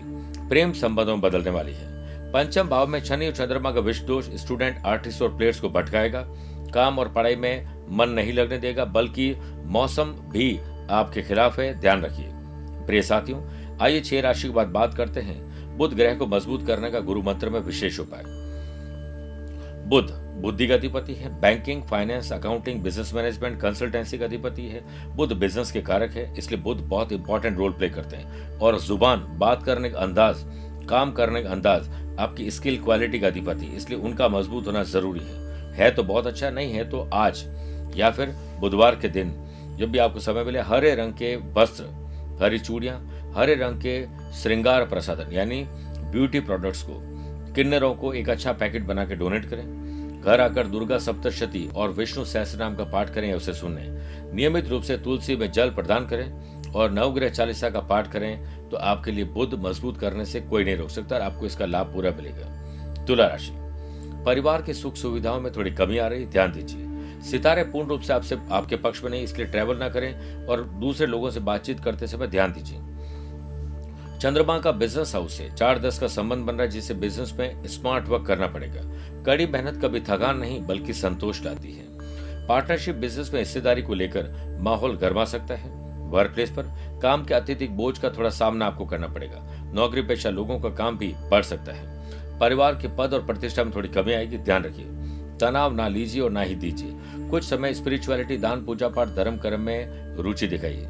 प्रेम 0.49 0.73
संबंधों 0.73 1.11
में 1.11 1.21
बदलने 1.21 1.49
वाली 1.49 1.73
है। 1.73 2.31
पंचम 2.31 2.67
भाव 2.67 2.87
में 2.87 3.03
शनि 3.03 3.27
और 3.27 3.33
चंद्रमा 3.33 3.71
का 3.71 3.79
विष 3.79 4.01
दोष 4.01 4.29
स्टूडेंट 4.35 4.85
आर्टिस्ट 4.85 5.21
और 5.21 5.37
प्लेयर्स 5.37 5.59
को 5.59 5.69
भटकाएगा। 5.69 6.25
काम 6.73 6.99
और 6.99 7.09
पढ़ाई 7.09 7.35
में 7.35 7.67
मन 7.91 8.09
नहीं 8.09 8.33
लगने 8.33 8.57
देगा, 8.57 8.85
बल्कि 8.85 9.35
मौसम 9.65 10.15
भी 10.29 10.59
आपके 10.93 11.21
खिलाफ 11.21 11.59
है, 11.59 11.73
ध्यान 11.79 12.01
रखिए। 12.01 12.29
प्रिय 12.87 13.01
साथियों, 13.01 13.41
आइए 13.81 14.01
छह 14.01 14.21
राशि 14.21 14.47
के 14.47 14.53
बाद 14.53 14.67
बात 14.67 14.93
करते 14.93 15.19
हैं। 15.19 15.77
बुद्ध 15.77 15.95
ग्रह 15.95 16.15
को 16.15 16.27
मज़बूत 16.27 16.67
करने 16.67 16.91
का 16.91 16.99
गुरु 16.99 17.21
मंत्र 17.21 17.49
में 17.49 17.59
विशेष 17.59 17.99
उपाय। 17.99 18.23
बुद्ध 19.87 20.23
बुद्धि 20.33 20.67
का 20.67 20.73
अधिपति 20.73 21.13
है, 21.13 21.29
banking, 21.41 21.81
finance, 21.83 22.31
accounting, 22.33 22.81
business 22.83 23.13
management, 23.13 23.59
consultancy 23.61 24.17
का 24.17 24.25
अधिपति 24.25 24.61
है। 24.61 24.81
बुद्ध 25.15 25.33
बिज़नेस 25.33 25.71
के 25.71 25.81
कारक 25.81 26.11
है, 26.11 26.33
इसलिए 26.37 26.61
बुद्ध 26.61 26.81
बहुत 26.81 27.11
इंपॉर्टेंट 27.11 27.57
रोल 27.57 27.71
प्ले 27.71 27.89
करते 27.89 28.15
हैं। 28.15 28.57
और 28.59 28.79
ज़ुबान, 28.79 29.25
बात 29.39 29.63
करने 29.63 29.89
का 29.89 29.99
अंदाज, 29.99 30.43
काम 30.89 31.11
करने 31.11 31.43
का 31.43 31.49
अंदाज, 31.49 31.87
आपकी 32.19 32.51
स्किल 32.51 32.77
क्वालिटी 32.77 33.19
का 33.19 33.27
अधिपति, 33.27 33.65
इसलिए 33.65 33.99
उनका 33.99 34.27
मज़बूत 34.27 34.67
होना 34.67 34.83
ज़रूरी 34.83 35.19
है। 35.19 35.73
है 35.73 35.91
तो 35.91 36.03
बहुत 36.03 36.27
अच्छा 36.27 36.49
नहीं 36.49 36.73
है 36.73 36.89
तो 36.89 37.09
आज, 37.13 37.43
या 37.95 38.11
फिर 38.11 38.35
बुधवार 38.59 38.95
के 38.95 39.09
दिन। 39.09 39.31
जब 39.83 39.91
भी 39.91 39.97
आपको 39.97 40.19
समय 40.19 40.43
मिले, 40.43 40.59
हरे 40.61 40.93
रंग 40.95 41.13
के 41.13 41.35
वस्त्र, 41.53 41.85
हरी 42.41 42.59
चूड़ियाँ, 42.59 42.97
हरे 43.35 43.55
रंग 43.55 43.81
के 43.81 43.95
श्रृंगार 44.33 44.85
प्रसादन, 44.85 45.31
यानी 45.33 45.63
ब्यूटी 46.11 46.39
प्रोडक्ट्स 46.39 46.81
को, 46.81 46.99
किन्नरों 47.53 47.93
को 47.95 48.13
एक 48.13 48.29
अच्छा 48.29 48.51
पैकेट 48.53 48.83
बना 48.83 49.05
के 49.05 49.15
डोनेट 49.15 49.45
करें। 49.45 50.21
घर 50.21 50.41
आकर 50.41 50.67
दुर्गा 50.67 50.97
सप्तशती 50.97 51.67
और 51.75 51.89
विष्णु 51.89 52.23
सहस्त्र 52.25 52.59
नाम 52.59 52.75
का 52.75 52.83
पाठ 52.83 53.13
करें 53.13 53.29
या 53.29 53.35
उसे 53.35 53.53
सुने। 53.53 53.81
नियमित 54.33 54.69
रूप 54.69 54.83
से 54.83 54.97
तुलसी 54.97 55.35
में 55.35 55.51
जल 55.51 55.69
प्रदान 55.69 56.07
करें 56.07 56.71
और 56.71 56.91
नवग्रह 56.91 57.29
चालीसा 57.29 57.69
का 57.69 57.79
पाठ 57.81 58.11
करें 58.11 58.69
तो 58.69 58.77
आपके 58.77 59.11
लिए 59.11 59.25
बुद्ध 59.25 59.53
मज़बूत 59.59 59.99
करने 59.99 60.25
से 60.25 60.41
कोई 60.41 60.63
नहीं 60.63 60.75
रोक 60.75 60.89
सकता 60.89 61.15
और 61.15 61.21
आपको 61.21 61.45
इसका 61.45 61.65
लाभ 61.65 61.93
पूरा 61.93 62.11
मिलेगा। 62.11 63.05
तुला 63.05 63.27
राशि। 63.27 63.51
परिवार 64.25 64.61
की 64.61 64.73
सुख 64.73 64.95
सुविधाओं 64.95 65.41
में 65.41 65.51
थोड़ी 65.55 65.71
कमी 65.71 65.97
आ 65.97 66.07
रही, 66.07 66.25
ध्यान 66.25 66.51
दीजिए। 66.51 66.85
सितारे 67.31 67.63
पूर्ण 67.63 67.89
रूप 67.89 68.01
से 68.01 68.13
आपसे, 68.13 68.37
आपके 68.51 68.75
पक्ष 68.75 69.03
में 69.03 69.11
नहीं, 69.11 69.23
इसलिए 69.23 69.47
ट्रैवल 69.47 69.77
ना 69.77 69.89
करें 69.89 70.45
और 70.45 70.63
दूसरे 70.63 71.07
लोगों 71.07 71.29
से 71.31 71.39
बातचीत 71.39 71.79
करते 71.79 72.07
समय 72.07 72.27
ध्यान 72.27 72.53
दीजिए। 72.53 72.79
चंद्रमा 74.19 74.59
का 74.59 74.71
बिज़नेस 74.71 75.15
हाउस 75.15 75.39
है। 75.39 75.55
चार 75.55 75.79
दस 75.79 75.99
का 75.99 76.07
संबंध 76.07 76.45
बन 76.45 76.53
रहा 76.53 76.61
है 76.61 76.69
जिससे 76.69 76.93
बिज़नेस 76.93 77.33
में 77.39 77.67
स्मार्ट 77.67 78.07
वर्क 78.07 78.25
करना 78.25 78.47
पड़ेगा। 78.47 78.81
कड़ी 79.23 79.45
मेहनत, 79.45 79.81
कभी 79.85 79.99
थकान 79.99 80.37
नहीं, 80.37 80.65
बल्कि 80.65 80.93
संतोष 80.93 81.43
लाती 81.43 81.73
है। 81.73 81.83
पार्टनरशिप 82.47 82.95
बिज़नेस 82.95 83.33
में 83.33 83.39
हिस्सेदारी 83.39 83.81
को 83.81 83.93
लेकर 83.93 84.57
माहौल 84.61 84.97
गर्मा 84.97 85.25
सकता 85.25 85.55
है। 85.55 85.69
वर्क 86.09 86.31
प्लेस 86.31 86.49
पर 86.49 86.63
काम 87.03 87.25
के 87.25 87.33
अत्यधिक 87.33 87.77
बोझ 87.77 87.97
का 87.97 88.09
थोड़ा 88.09 88.29
सामना 88.29 88.65
आपको 88.65 88.85
करना 88.85 89.07
पड़ेगा। 89.07 89.71
नौकरी 89.73 90.01
पेशा 90.01 90.29
लोगों 90.29 90.59
का 90.59 90.69
काम 90.69 90.97
भी 90.97 91.13
बढ़ 91.31 91.43
सकता 91.43 91.71
है। 91.71 91.93
परिवार 92.39 92.75
के 92.75 92.87
पद 92.87 93.13
और 93.13 93.25
प्रतिष्ठा 93.25 93.63
में 93.63 93.75
थोड़ी 93.75 93.89
कमी 93.89 94.13
आएगी, 94.13 94.37
ध्यान 94.37 94.63
रखिए। 94.63 94.85
तनाव 95.43 95.75
ना 95.75 95.87
लीजिए 95.87 96.21
और 96.21 96.31
ना 96.31 96.41
ही 96.41 96.55
दीजिए। 96.55 97.27
कुछ 97.29 97.43
समय 97.43 97.73
स्पिरिचुअलिटी 97.73 98.37
दान, 98.37 98.65
पूजा 98.65 98.87
पाठ, 98.87 99.07
धर्म, 99.07 99.37
कर्म 99.37 99.61
में 99.61 100.15
रुचि 100.17 100.47
दिखाइए। 100.47 100.87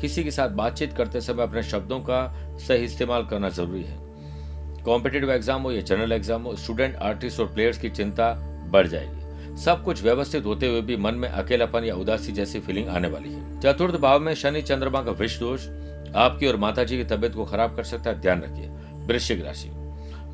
किसी 0.00 0.24
के 0.24 0.30
साथ 0.30 0.48
बातचीत 0.48 0.92
करते 0.92 1.20
समय 1.20 1.42
अपने 1.42 1.62
शब्दों 1.62 2.00
का 2.00 2.26
सही 2.58 2.84
इस्तेमाल 2.84 3.26
करना 3.26 3.48
ज़रूरी 3.48 3.82
है। 3.82 4.04
कॉम्पिटेटिव 4.84 5.32
एग्ज़ाम 5.32 5.62
हो 5.62 5.72
या 5.72 5.80
जनरल 5.80 6.12
एग्ज़ाम 6.12 6.42
हो 6.42 6.54
स्टूडेंट 6.56 6.96
आर्टिस्ट 6.96 7.40
और 7.40 7.46
प्लेयर्स 7.46 7.78
की 7.78 7.90
चिंता 7.90 8.32
बढ़ 8.72 8.86
जाएगी। 8.86 9.56
सब 9.56 9.82
कुछ 9.84 10.02
व्यवस्थित 10.02 10.44
होते 10.46 10.68
हुए 10.68 10.80
भी 10.80 10.96
मन 10.96 11.14
में 11.14 11.28
अकेलापन 11.28 11.84
या 11.84 11.94
उदासी 11.94 12.32
जैसी 12.32 12.60
फीलिंग 12.60 12.88
आने 12.88 13.08
वाली 13.08 13.32
है। 13.32 13.60
चतुर्थ 13.60 13.96
भाव 13.96 14.20
में 14.20 14.34
शनि 14.34 14.62
चंद्रमा 14.62 15.02
का 15.02 15.10
विष 15.12 15.38
दोष 15.38 15.66
आपकी 16.16 16.46
और 16.46 16.56
माता 16.56 16.84
की 16.84 17.04
तबियत 17.04 17.34
को 17.34 17.44
खराब 17.44 17.76
कर 17.76 17.84
सकता 17.84 18.10
है। 18.10 18.20
ध्यान 18.20 18.42
रखिए। 18.42 18.68
वृश्चिक 19.06 19.44
राशि। 19.44 19.68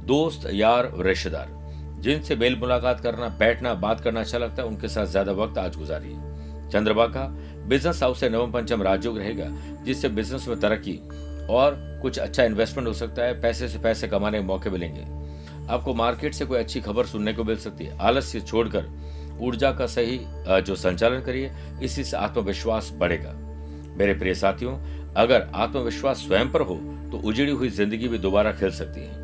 दोस्त, 0.06 0.48
यार, 0.52 0.92
रिश्तेदार। 0.98 1.61
जिनसे 2.02 2.36
मेल 2.36 2.56
मुलाकात 2.56 3.00
करना, 3.00 3.28
बैठना, 3.30 3.74
बात 3.76 4.00
करना 4.00 4.20
अच्छा 4.20 4.38
लगता 4.38 4.62
है, 4.62 4.68
उनके 4.68 4.88
साथ 4.88 5.06
ज़्यादा 5.06 5.32
वक्त 5.34 5.58
आज 5.58 5.76
गुजारिए। 5.76 6.70
चंद्रमा 6.72 7.06
का 7.06 7.26
बिज़नेस 7.68 8.02
हाउस 8.02 8.20
से 8.20 8.28
नवम 8.28 8.52
पंचम 8.52 8.82
राजयोग 8.82 9.18
रहेगा, 9.18 9.46
जिससे 9.84 10.08
बिज़नेस 10.10 10.48
में 10.48 10.58
तरक्की 10.60 10.98
और 11.50 11.76
कुछ 12.02 12.18
अच्छा 12.18 12.44
इन्वेस्टमेंट 12.44 12.88
हो 12.88 12.94
सकता 12.94 13.24
है। 13.24 13.40
पैसे 13.42 13.68
से 13.68 13.78
पैसे 13.78 14.08
कमाने 14.08 14.38
के 14.38 14.44
मौके 14.44 14.70
मिलेंगे। 14.70 15.04
आपको 15.68 15.94
मार्केट 15.94 16.34
से 16.34 16.44
कोई 16.44 16.58
अच्छी 16.58 16.80
खबर 16.80 17.06
सुनने 17.06 17.32
को 17.32 17.44
मिल 17.44 17.56
सकती 17.58 17.84
है। 17.84 17.98
आलस्य 18.00 18.40
छोड़कर 18.42 18.90
ऊर्जा 19.40 19.70
का 19.72 19.86
सही 19.88 20.18
जो 20.60 20.74
संचालन 20.76 21.20
करिए, 21.20 21.50
इसी 21.82 22.04
से 22.04 22.16
आत्मविश्वास 22.16 22.90
बढ़ेगा। 22.94 23.32
मेरे 23.96 24.14
प्रिय 24.14 24.34
साथियों, 24.34 24.76
अगर 25.16 25.48
आत्मविश्वास 25.54 26.18
स्वयं 26.18 26.50
पर 26.52 26.60
हो 26.62 26.74
तो 27.12 27.18
उजड़ी 27.20 27.50
हुई 27.52 27.68
ज़िंदगी 27.70 28.08
भी 28.08 28.18
दोबारा 28.18 28.52
खिल 28.52 28.70
सकती 28.72 29.00
है। 29.00 29.21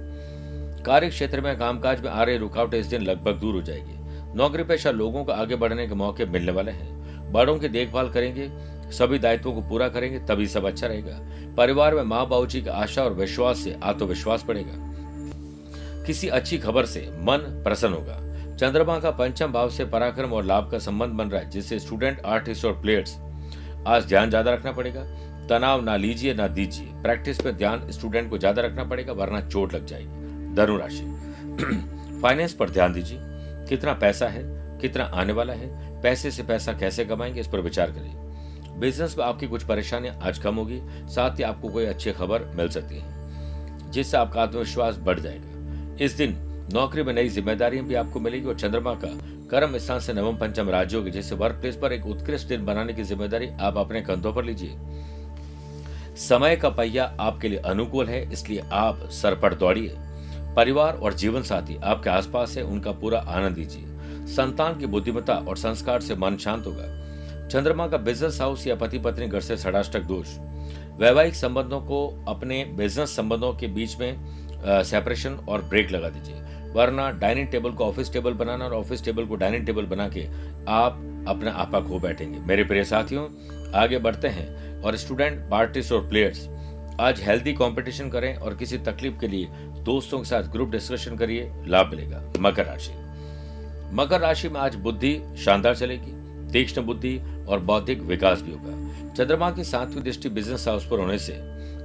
कार्य 0.88 1.09
क्षेत्र 1.09 1.40
में 1.40 1.57
कामकाज 1.59 2.00
में 2.00 2.11
आ 2.11 2.23
रही 2.23 2.37
रुकावटें 2.37 2.78
इस 2.78 2.87
दिन 2.87 3.02
लगभग 3.02 3.40
दूर 3.40 3.54
हो 3.54 3.61
जाएगी। 3.62 4.37
नौकरी 4.37 4.62
पेशा 4.64 4.90
लोगों 4.90 5.25
को 5.25 5.33
आगे 5.33 5.57
बढ़ने 5.57 5.87
के 5.88 5.95
मौके 5.95 6.25
मिलने 6.26 6.52
वाले 6.52 6.73
हैं। 6.73 7.33
बड़ों 7.33 7.59
की 7.59 7.68
देखभाल 7.68 8.09
करेंगे, 8.09 8.49
सभी 8.90 9.18
दायित्वों 9.18 9.52
को 9.54 9.61
पूरा 9.61 9.88
करेंगे, 9.88 10.18
तभी 10.18 10.47
सब 10.47 10.66
अच्छा 10.66 10.87
रहेगा। 10.87 11.18
परिवार 11.57 11.95
में 11.95 12.02
माँ 12.04 12.26
बाबू 12.28 12.47
जी 12.47 12.61
की 12.62 12.71
आशा 12.71 13.02
और 13.02 13.12
विश्वास 13.14 13.59
से 13.59 13.76
आत्मविश्वास 13.83 14.45
बढ़ेगा। 14.49 16.04
किसी 16.07 16.28
अच्छी 16.28 16.59
खबर 16.59 16.87
से 16.87 17.00
मन 17.21 17.45
प्रसन्न 17.64 17.95
होगा। 17.95 18.57
चंद्रमा 18.57 18.99
का 18.99 19.11
पंचम 19.11 19.52
भाव 19.52 19.71
से 19.71 19.85
पराक्रम 19.87 20.33
और 20.33 20.45
लाभ 20.45 20.71
का 20.71 20.78
संबंध 20.78 21.12
बन 21.12 21.28
रहा 21.28 21.40
है, 21.40 21.50
जिससे 21.50 21.78
स्टूडेंट 21.78 22.21
आर्टिस्ट 22.26 22.64
और 22.64 22.80
प्लेयर्स 22.80 23.16
आज 23.87 24.07
ध्यान 24.07 24.30
ज़्यादा 24.30 24.54
रखना 24.54 24.73
पड़ेगा। 24.73 25.02
तनाव 25.49 25.83
ना 25.83 25.97
लीजिए, 25.97 26.35
ना 26.35 26.49
दीजिए। 26.49 26.87
प्रैक्टिस 27.02 27.40
पे 27.40 27.52
ध्यान 27.52 27.90
स्टूडेंट 27.90 28.30
को 28.30 28.38
ज़्यादा 28.38 28.62
रखना 28.62 28.85
पड़ेगा, 28.85 29.12
वरना 29.12 29.40
चोट 29.40 29.75
लग 29.75 29.87
जाएगी। 29.87 30.26
धनु 30.55 30.76
राशि। 30.76 31.05
फाइनेंस 32.23 32.52
पर 32.52 32.71
ध्यान 32.71 32.93
दीजिए। 32.93 33.19
कितना 33.69 33.93
पैसा 33.93 34.26
है, 34.26 34.43
कितना 34.81 35.05
आने 35.05 35.33
वाला 35.33 35.52
है, 35.52 35.69
पैसे 36.02 36.31
से 36.31 36.43
पैसा 36.43 36.73
कैसे 36.73 37.05
कमाएँगे, 37.05 37.40
इस 37.40 37.47
पर 37.47 37.61
विचार 37.61 37.90
करिए। 37.90 38.76
बिज़नेस 38.81 39.17
में 39.19 39.25
आपकी 39.25 39.47
कुछ 39.47 39.62
परेशानियाँ 39.62 40.19
आज 40.23 40.38
कम 40.38 40.55
होगी, 40.55 40.81
साथ 41.09 41.38
ही 41.38 41.43
आपको 41.43 41.69
कोई 41.69 41.85
अच्छी 41.85 42.12
खबर 42.12 42.45
मिल 42.57 42.69
सकती 42.69 42.99
है, 42.99 43.90
जिससे 43.90 44.17
आपका 44.17 44.43
आत्मविश्वास 44.43 44.99
बढ़ 44.99 45.21
जाएगा। 45.21 46.05
इस 46.05 46.12
दिन 46.12 46.37
नौकरी 46.73 47.02
में 47.02 47.12
नई 47.12 47.28
जिम्मेदारियाँ 47.28 47.85
भी 47.85 47.95
आपको 47.95 48.21
मिलेगी 48.21 48.47
और 48.47 48.55
चंद्रमा 48.55 48.95
का 48.95 49.09
कर्म 49.50 49.78
स्थान 49.78 50.00
से 50.00 50.12
नवम 50.12 50.37
पंचम 50.37 50.71
राज्यों 50.71 51.02
की 51.05 51.11
जैसे 51.11 51.35
वर्क 51.35 51.55
प्लेस 51.55 51.76
पर 51.76 51.93
एक 51.93 52.07
उत्कृष्ट 52.07 52.49
दिन 52.49 52.64
बनाने 52.67 52.93
की 52.93 53.02
ज़िम्मेदारी 53.02 53.49
आप 53.61 53.76
अपने 53.76 54.00
कंधों 54.02 54.33
पर 54.33 54.45
लीजिए। 54.45 54.76
समय 56.19 56.57
का 56.57 56.69
पहिया 56.71 57.05
आपके 57.21 57.49
लिए 57.49 57.59
अनुकूल 57.59 58.07
है, 58.07 58.33
इसलिए 58.33 58.62
आप 58.73 59.09
सर 59.11 59.35
पर 59.35 59.55
दौड़िए। 59.55 59.95
परिवार 60.59 60.97
और 60.97 61.15
जीवन 61.15 61.43
साथी 61.43 61.77
आपके 61.85 62.11
आसपास 62.11 62.57
है, 62.57 62.62
उनका 62.65 62.93
पूरा 62.93 63.19
आनंद 63.29 63.59
लीजिए 63.59 64.27
संतान 64.29 64.79
की 64.79 64.87
बुद्धिमत्ता 64.87 65.35
और 65.38 65.57
संस्कार 65.57 66.00
से 66.00 66.15
मन 66.17 66.37
शांत 66.37 66.67
होगा। 66.67 67.49
चंद्रमा 67.49 67.87
का 67.88 67.97
बिज़नेस 67.99 68.41
हाउस 68.41 68.67
या 68.67 68.75
पति 68.77 68.99
पत्नी 68.99 69.27
घर 69.27 69.41
से 69.41 69.57
षडाष्टक 69.57 70.03
दोष। 70.05 70.37
वैवाहिक 71.00 71.35
संबंधों 71.35 71.81
को 71.83 72.25
अपने 72.29 72.65
बिज़नेस 72.77 73.17
संबंधों 73.17 73.53
के 73.55 73.67
बीच 73.69 73.97
में 74.00 74.83
सेपरेशन 74.85 75.38
और 75.49 75.62
ब्रेक 75.65 75.91
लगा 75.91 76.09
दीजिए। 76.09 76.73
वरना 76.75 77.11
डाइनिंग 77.21 77.49
टेबल 77.49 77.71
को 77.71 77.85
ऑफ़िस 77.85 78.12
टेबल 78.12 78.33
बनाना 78.35 78.65
और 78.65 78.75
ऑफ़िस 78.75 79.05
टेबल 79.05 79.27
को 79.27 79.37
डाइनिंग 79.37 79.67
टेबल 79.67 79.87
बना 79.87 80.09
के 80.09 80.27
आप 80.73 81.00
अपना 81.29 81.53
आपा 81.53 81.81
खो 81.81 81.99
बैठेंगे। 82.00 82.38
मेरे 82.41 82.65
प्रिय 82.65 82.85
साथियों, 82.87 83.29
आगे 83.75 83.99
बढ़ते 83.99 84.29
हैं 84.31 84.83
और 84.83 84.97
स्टूडेंट 84.97 85.50
पार्टिस्ट 85.50 85.93
और 85.93 86.09
प्लेयर्स 86.09 86.49
आज 87.00 87.21
हेल्दी 87.23 87.53
कंपटीशन 87.53 88.09
करें 88.11 88.37
और 88.37 88.55
किसी 88.55 88.79
तकलीफ़ 88.79 89.19
के 89.21 89.29
लिए 89.29 89.49
दोस्तों 89.85 90.18
के 90.18 90.25
साथ 90.25 90.42
ग्रुप 90.42 90.70
डिस्कशन 90.70 91.16
करिए, 91.16 91.50
लाभ 91.66 91.90
मिलेगा, 91.90 92.23
मकर 92.40 92.64
राशि। 92.64 92.92
मकर 93.94 94.20
राशि 94.20 94.49
में 94.49 94.61
आज 94.61 94.75
बुद्धि 94.76 95.20
शानदार 95.44 95.76
चलेगी, 95.76 96.12
तीक्ष्ण 96.52 96.82
बुद्धि 96.82 97.20
और 97.49 97.61
बौद्धिक 97.61 98.02
विकास 98.02 98.42
भी 98.42 98.52
होगा। 98.52 99.12
चंद्रमा 99.14 99.50
की 99.50 99.64
सातवीं 99.64 100.02
दृष्टि 100.02 100.28
बिज़नेस 100.28 100.66
हाउस 100.68 100.87
पर 100.87 100.99
होने 100.99 101.18
से 101.18 101.32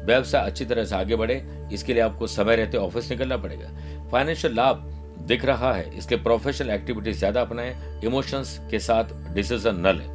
व्यवसाय 0.06 0.46
अच्छी 0.46 0.66
तरह 0.66 0.86
से 0.86 0.96
आगे 0.96 1.16
बढ़े, 1.16 1.44
इसके 1.74 1.94
लिए 1.94 2.02
आपको 2.02 2.28
समय 2.28 2.56
रहते 2.56 2.78
ऑफ़िस 2.78 3.10
निकलना 3.12 3.38
पड़ेगा। 3.38 3.70
फाइनेंशियल 4.12 4.56
लाभ 4.56 4.90
दिख 5.28 5.46
रहा 5.46 5.74
है 5.74 5.98
इसके 5.98 6.16
प्रोफेशनल 6.16 6.70
एक्टिविटीज़ 6.70 7.18
ज़्यादा 7.18 7.42
अपनाएँ 7.42 8.02
इमोशंस 8.04 8.60
के 8.72 8.80
साथ 8.80 9.14
डिसीज़न 9.34 9.80
न 9.80 9.96
लें। 9.98 10.12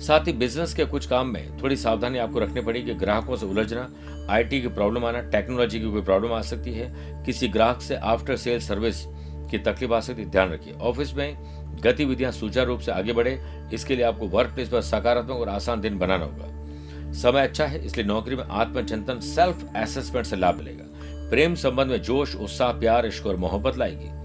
साथ 0.00 0.26
ही 0.26 0.32
बिज़नेस 0.32 0.74
के 0.74 0.84
कुछ 0.84 1.06
काम 1.06 1.28
में 1.28 1.58
थोड़ी 1.62 1.76
सावधानी 1.76 2.18
आपको 2.18 2.38
रखनी 2.38 2.60
पड़ेगी, 2.60 2.94
ग्राहकों 2.94 3.36
से 3.36 3.46
उलझना 3.46 3.88
आईटी 4.28 4.60
की 4.62 4.68
प्रॉब्लम 4.68 5.04
आना 5.04 5.20
टेक्नोलॉजी 5.30 5.80
की 5.80 5.90
कोई 5.90 6.02
प्रॉब्लम 6.02 6.32
आ 6.32 6.40
सकती 6.42 6.72
है, 6.72 6.92
किसी 7.24 7.48
ग्राहक 7.48 7.82
से 7.82 7.96
आफ्टर 7.96 8.36
सेल 8.36 8.60
सर्विस 8.60 9.04
की 9.50 9.58
तकलीफ़ 9.60 9.92
आ 9.92 10.00
सकती 10.00 10.22
है, 10.22 10.30
ध्यान 10.30 10.52
रखिए। 10.52 10.74
ऑफ़िस 10.74 11.14
में 11.14 11.80
गतिविधियाँ 11.84 12.32
सुचारू 12.32 12.68
रूप 12.68 12.80
से 12.80 12.92
आगे 12.92 13.12
बढ़े, 13.12 13.38
इसके 13.72 13.96
लिए 13.96 14.04
आपको 14.04 14.26
वर्क 14.28 14.54
प्लेस 14.54 14.68
पर 14.68 14.80
सकारात्मक 14.82 15.36
और 15.36 15.48
आसान 15.48 15.80
दिन 15.80 15.98
बनाना 15.98 16.24
होगा। 16.24 17.12
समय 17.12 17.42
अच्छा 17.42 17.64
है, 17.64 17.84
इसलिए 17.86 18.06
नौकरी 18.06 18.36
में 18.36 18.44
आत्मचिंतन 18.44 19.20
सेल्फ 19.20 19.64
एसेसमेंट 19.76 20.26
से 20.26 20.36
लाभ 20.36 20.54
मिलेगा। 20.54 20.84
प्रेम 21.30 21.54
संबंध 21.54 21.90
में 21.90 22.02
जोश, 22.02 22.34
उत्साह, 22.36 22.72
प्यार, 22.72 23.06
इश्क 23.06 23.26
और 23.26 23.36
मोहब्बत 23.36 23.76
लाएगी। 23.76 24.16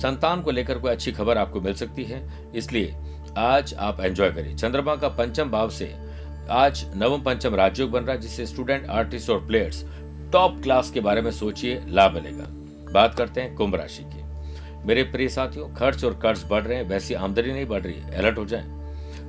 संतान 0.00 0.42
को 0.42 0.50
लेकर 0.50 0.78
कोई 0.78 0.90
अच्छी 0.90 1.12
खबर 1.12 1.38
आपको 1.38 1.60
मिल 1.60 1.74
सकती 1.74 2.04
है, 2.04 2.22
इसलिए 2.54 2.94
आज 3.38 3.74
आप 3.74 4.00
एंजॉय 4.00 4.30
करिए। 4.30 4.54
चंद्रमा 4.54 4.94
का 4.96 5.08
पंचम 5.08 5.50
भाव 5.50 5.70
से 5.70 5.92
आज 6.50 6.86
नवम 6.96 7.22
पंचम 7.22 7.54
राजयोग 7.54 7.90
बन 7.90 8.00
रहा 8.00 8.12
है, 8.12 8.20
जिससे 8.20 8.46
स्टूडेंट 8.46 8.86
आर्टिस्ट 8.86 9.30
और 9.30 9.46
प्लेयर्स 9.46 9.84
टॉप 10.32 10.62
क्लास 10.62 10.90
के 10.90 11.00
बारे 11.00 11.22
में 11.22 11.30
सोचिए, 11.30 11.82
लाभ 11.88 12.14
मिलेगा। 12.14 12.44
बात 12.92 13.14
करते 13.14 13.40
हैं 13.40 13.54
कुंभ 13.54 13.74
राशि 13.74 14.02
की। 14.02 14.22
मेरे 14.86 15.02
प्रिय 15.02 15.28
साथियों, 15.28 15.74
खर्च 15.74 16.04
और 16.04 16.18
कर्ज 16.22 16.44
बढ़ 16.50 16.62
रहे 16.62 16.78
हैं, 16.78 16.88
वैसी 16.88 17.14
आमदनी 17.14 17.52
नहीं 17.52 17.66
बढ़ 17.66 17.80
रही 17.80 17.94
अलर्ट 17.94 18.38
हो 18.38 18.44
जाए। 18.44 18.62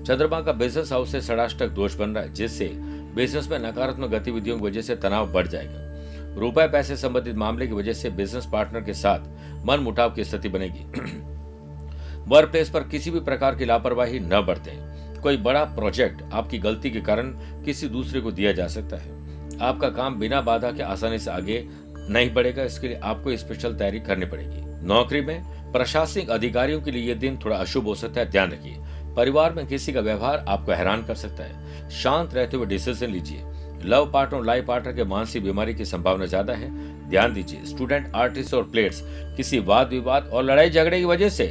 चंद्रमा 0.03 0.41
का 0.41 0.51
बिज़नेस 0.51 0.91
हाउस 0.91 1.11
से 1.11 1.21
षडाष्टक 1.21 1.67
दोष 1.67 1.95
बन 1.95 2.09
रहा 2.09 2.23
है, 2.23 2.33
जिससे 2.33 2.71
बिज़नेस 3.15 3.49
में 3.51 3.59
नकारात्मक 3.59 4.09
गतिविधियों 4.09 4.59
की 4.59 4.65
वजह 4.65 4.81
से 4.81 4.95
तनाव 4.95 5.33
बढ़ 5.33 5.47
जाएगा। 5.47 5.91
रुपए 6.39 6.67
पैसे 6.67 6.97
संबंधित 6.97 7.35
मामले 7.35 7.67
की 7.67 7.73
वजह 7.73 7.93
से 7.93 8.09
बिज़नेस 8.09 8.45
पार्टनर 8.45 8.81
के 8.81 8.93
साथ 8.93 9.19
मन 9.65 9.79
मुटाव 9.79 10.09
की 10.09 10.23
स्थिति 10.23 10.49
बनेगी। 10.49 10.85
वर्क 12.27 12.49
प्लेस 12.49 12.69
पर 12.69 12.83
किसी 12.83 13.11
भी 13.11 13.19
प्रकार 13.19 13.55
की 13.55 13.65
लापरवाही 13.65 14.19
न 14.19 14.45
बरतें। 14.47 15.00
कोई 15.23 15.37
बड़ा 15.39 15.63
प्रोजेक्ट 15.75 16.21
आपकी 16.33 16.57
गलती 16.59 16.89
के 16.91 17.01
कारण 17.01 17.29
किसी 17.65 17.87
दूसरे 17.89 18.21
को 18.21 18.31
दिया 18.31 18.51
जा 18.51 18.67
सकता 18.67 18.97
है। 18.97 19.59
आपका 19.61 19.89
काम 19.91 20.19
बिना 20.19 20.41
बाधा 20.41 20.71
के 20.71 20.83
आसानी 20.83 21.19
से 21.19 21.31
आगे 21.31 21.63
नहीं 21.99 22.33
बढ़ेगा, 22.33 22.63
इसके 22.63 22.87
लिए 22.87 22.99
आपको 22.99 23.35
स्पेशल 23.37 23.73
तैयारी 23.73 23.99
करनी 23.99 24.25
पड़ेगी। 24.25 24.87
नौकरी 24.87 25.21
में 25.21 25.71
प्रशासनिक 25.71 26.29
अधिकारियों 26.29 26.81
के 26.81 26.91
लिए 26.91 27.03
यह 27.03 27.15
दिन 27.15 27.37
थोड़ा 27.45 27.57
अशुभ 27.57 27.85
हो 27.85 27.95
सकता 27.95 28.19
है, 28.21 28.29
ध्यान 28.31 28.51
रखिए। 28.51 28.77
परिवार 29.15 29.53
में 29.53 29.65
किसी 29.67 29.93
का 29.93 30.01
व्यवहार 30.01 30.45
आपको 30.47 30.71
हैरान 30.71 31.03
कर 31.05 31.15
सकता 31.15 31.43
है। 31.43 31.89
शांत 31.91 32.33
रहते 32.33 32.57
हुए 32.57 32.65
डिसीज़न 32.67 33.09
लीजिए। 33.09 33.43
लव 33.83 34.09
पार्टनर 34.11 34.39
और 34.39 34.45
लाइफ 34.45 34.65
पार्टनर 34.65 34.93
के 34.93 35.03
मानसिक 35.05 35.43
बीमारी 35.43 35.73
की 35.73 35.85
संभावना 35.85 36.25
ज़्यादा 36.25 36.53
है। 36.53 36.69
ध्यान 37.09 37.33
दीजिए 37.33 37.65
स्टूडेंट 37.65 38.11
आर्टिस्ट 38.15 38.53
और 38.53 38.63
प्लेयर्स 38.63 39.01
किसी 39.37 39.59
वाद 39.61 39.89
विवाद 39.89 40.27
और 40.27 40.43
लड़ाई 40.43 40.69
झगड़े 40.69 40.99
की 40.99 41.05
वजह 41.05 41.29
से 41.29 41.47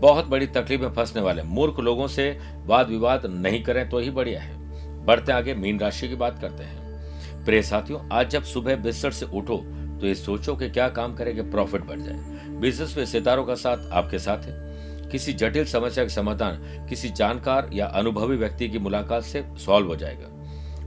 बहुत 0.00 0.26
बड़ी 0.26 0.46
तकलीफ़ 0.46 0.80
में 0.80 0.92
फंसने 0.92 1.22
वाले। 1.22 1.42
मूर्ख 1.42 1.78
लोगों 1.80 2.06
से 2.08 2.30
वाद 2.66 2.88
विवाद 2.88 3.26
नहीं 3.26 3.62
करें 3.64 3.88
तो 3.90 3.98
ही 3.98 4.10
बढ़िया 4.10 4.40
है। 4.40 5.04
बढ़ते 5.04 5.32
आगे 5.32 5.54
मीन 5.54 5.78
राशि 5.80 6.08
की 6.08 6.14
बात 6.14 6.38
करते 6.40 6.64
हैं। 6.64 7.44
प्रिय 7.44 7.62
साथियों, 7.62 8.00
आज 8.12 8.30
जब 8.30 8.42
सुबह 8.44 8.76
बिस्तर 8.76 9.10
से 9.10 9.26
उठो 9.26 9.56
तो 10.00 10.06
ये 10.06 10.14
सोचो 10.14 10.54
कि 10.56 10.68
क्या 10.70 10.88
काम 10.88 11.14
करेंगे, 11.14 11.42
प्रॉफिट 11.42 11.84
बढ़ 11.84 12.00
जाए। 12.00 12.48
बिज़नेस 12.50 12.96
में 12.96 13.04
सितारों 13.06 13.44
का 13.44 13.54
साथ 13.54 13.90
आपके 13.92 14.18
साथ 14.18 14.38
है। 14.38 15.08
किसी 15.10 15.32
जटिल 15.32 15.64
समस्या 15.64 16.04
का 16.04 16.08
समाधान, 16.08 16.86
किसी 16.88 17.08
जानकार 17.08 17.70
या 17.72 17.86
अनुभवी 17.86 18.36
व्यक्ति 18.36 18.68
की 18.68 18.78
मुलाकात 18.78 19.22
से 19.22 19.44
सॉल्व 19.56 19.88
हो 19.88 19.96
जाएगा। 19.96 20.26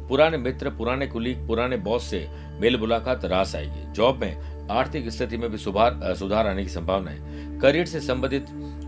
पुराने 0.08 0.38
मित्र, 0.38 0.70
पुराने 0.70 1.08
कुलीग, 1.08 1.48
पुराने 1.48 1.78
बॉस 1.78 2.04
से 2.04 2.28
मेल 2.62 2.78
मुलाकात 2.78 3.26
रास 3.26 3.56
आएगी। 3.56 3.92
जॉब 3.92 4.18
में 4.18 4.68
आर्थिक 4.72 5.10
स्थिति 5.10 5.38
में 5.38 5.50
भी 5.52 5.58
सुधार 5.58 6.14
सुधार 6.16 6.48
आने 6.48 6.64
की 6.64 6.70
संभावना 6.70 7.12
है। 7.12 7.60
करियर 7.60 7.86
से 7.86 8.00
संबंधित 8.00 8.46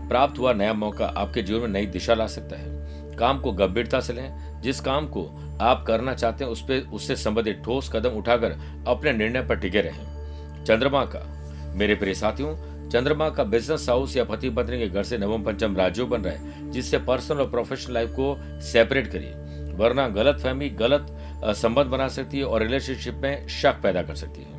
प्राप्त 0.08 0.38
हुआ 0.38 0.52
नया 0.52 0.72
मौका 0.72 1.06
आपके 1.06 1.42
जीवन 1.42 1.60
में 1.60 1.68
नई 1.68 1.86
दिशा 1.86 2.14
ला 2.14 2.26
सकता 2.26 2.56
है। 2.56 2.66
काम 3.16 3.40
को 3.40 3.52
गंभीरता 3.52 4.00
से 4.00 4.12
लें। 4.12 4.46
जिस 4.56 4.80
काम 4.80 5.06
को 5.06 5.56
आप 5.60 5.84
करना 5.86 6.14
चाहते 6.14 6.44
हैं, 6.44 6.50
उस 6.50 6.62
पर 6.62 6.90
उससे 6.92 7.16
संबंधित 7.16 7.62
ठोस 7.64 7.90
कदम 7.92 8.10
उठाकर 8.10 8.52
अपने 8.88 9.12
निर्णय 9.12 9.42
पर 9.42 9.56
टिके 9.56 9.80
रहें। 9.80 10.16
चंद्रमा 10.64 11.04
का, 11.04 11.20
मेरे 11.76 11.94
प्रिय 11.94 12.14
साथियों, 12.14 12.76
चंद्रमा 12.90 13.30
का 13.30 13.44
बिज़नेस 13.44 13.88
हाउस 13.88 14.16
या 14.16 14.24
पति 14.24 14.50
पत्नी 14.50 14.78
के 14.78 14.88
घर 14.88 15.02
से 15.02 15.18
नवम 15.18 15.42
पंचम 15.42 15.76
राज्यों 15.76 16.08
बन 16.10 16.22
रहा 16.22 16.70
जिससे 16.70 16.98
पर्सनल 16.98 17.40
और 17.40 17.50
प्रोफेशनल 17.50 17.94
लाइफ 17.94 18.10
को 18.10 18.38
सेपरेट 18.60 19.06
करिए। 19.06 19.32
वरना 19.74 20.08
गलत 20.08 20.40
फहमी, 20.40 20.70
गलत 20.70 21.06
संबंध 21.44 21.86
बना 21.86 22.08
सकती 22.08 22.38
है 22.38 22.44
और 22.44 22.62
रिलेशनशिप 22.62 23.14
में 23.14 23.48
शक 23.48 23.80
पैदा 23.82 24.02
कर 24.02 24.14
सकती 24.14 24.42
है। 24.42 24.56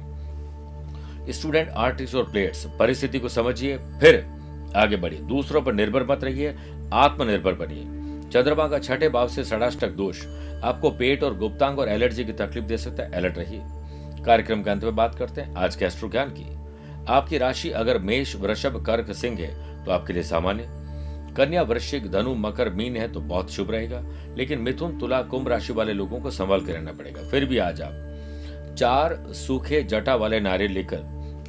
स्टूडेंट 1.32 1.70
आर्टिस्ट 1.70 2.16
और 2.16 2.24
प्लेयर्स 2.24 2.68
परिस्थिति 2.80 3.20
को 3.20 3.30
समझिए, 3.30 3.78
फिर 3.78 4.37
आगे 4.76 4.96
बढ़िए। 4.96 5.20
दूसरों 5.20 5.62
पर 5.62 5.74
निर्भर 5.74 6.04
मत 6.04 6.24
रहिए, 6.24 6.56
आत्मनिर्भर 6.94 7.54
बनिए। 7.54 7.84
चंद्रमा 8.30 8.68
का 8.68 8.80
छठे 8.80 9.10
भाव 9.10 9.28
से 9.28 9.44
षडाष्टक 9.44 9.90
दोष 9.90 10.26
आपको 10.64 10.90
पेट 10.92 11.24
और 11.24 11.38
गुप्तांग 11.38 11.80
और 11.80 11.90
एलर्जी 11.90 12.26
की 12.26 12.34
तकलीफ़ 12.34 12.66
दे 12.66 12.78
सकता 12.78 13.04
है। 13.04 13.12
अलर्ट 13.12 13.38
रहिए। 13.38 13.62
कार्यक्रम 14.24 14.64
के 14.64 14.70
अंत 14.70 14.84
में 14.84 14.96
बात 14.96 15.16
करते 15.16 15.42
हैं 15.42 15.56
आज 15.56 15.76
के 15.76 15.86
एस्ट्रो 15.86 16.10
ज्ञान 16.10 16.30
की। 16.30 16.58
आपकी 17.08 17.38
राशि 17.38 17.70
अगर 17.70 18.00
मेष, 18.00 18.36
वृषभ, 18.36 18.86
कर्क, 18.86 19.12
सिंह 19.12 19.38
है 19.40 19.86
तो 19.86 19.92
आपके 19.92 20.14
लिए 20.14 20.24
सामान्य। 20.24 20.66
कन्या 21.38 21.62
वृश्चिक, 21.62 22.12
धनु, 22.12 22.36
मकर, 22.36 22.70
मीन 22.70 22.98
है 22.98 23.08
तो 23.08 23.20
बहुत 23.20 23.52
शुभ 23.52 23.72
रहेगा। 23.72 24.04
लेकिन 24.38 24.60
मिथुन, 24.60 25.00
तुला, 25.00 25.22
कुंभ 25.22 25.48
राशि 25.48 25.74
वाले 25.74 25.94
लोगों 25.94 26.20
को 26.20 26.32
संभल 26.32 26.62
के 26.62 26.72
रहना 26.72 26.92
पड़ेगा। 26.92 27.30
फिर 27.30 27.46
भी 27.46 27.58
आज 27.58 27.82
आप 27.82 27.94
चार 28.78 29.26
सूखे 29.28 29.84
जटा 29.84 30.16
वाले 30.16 30.40
नारियल 30.40 30.72
लेकर 30.72 30.98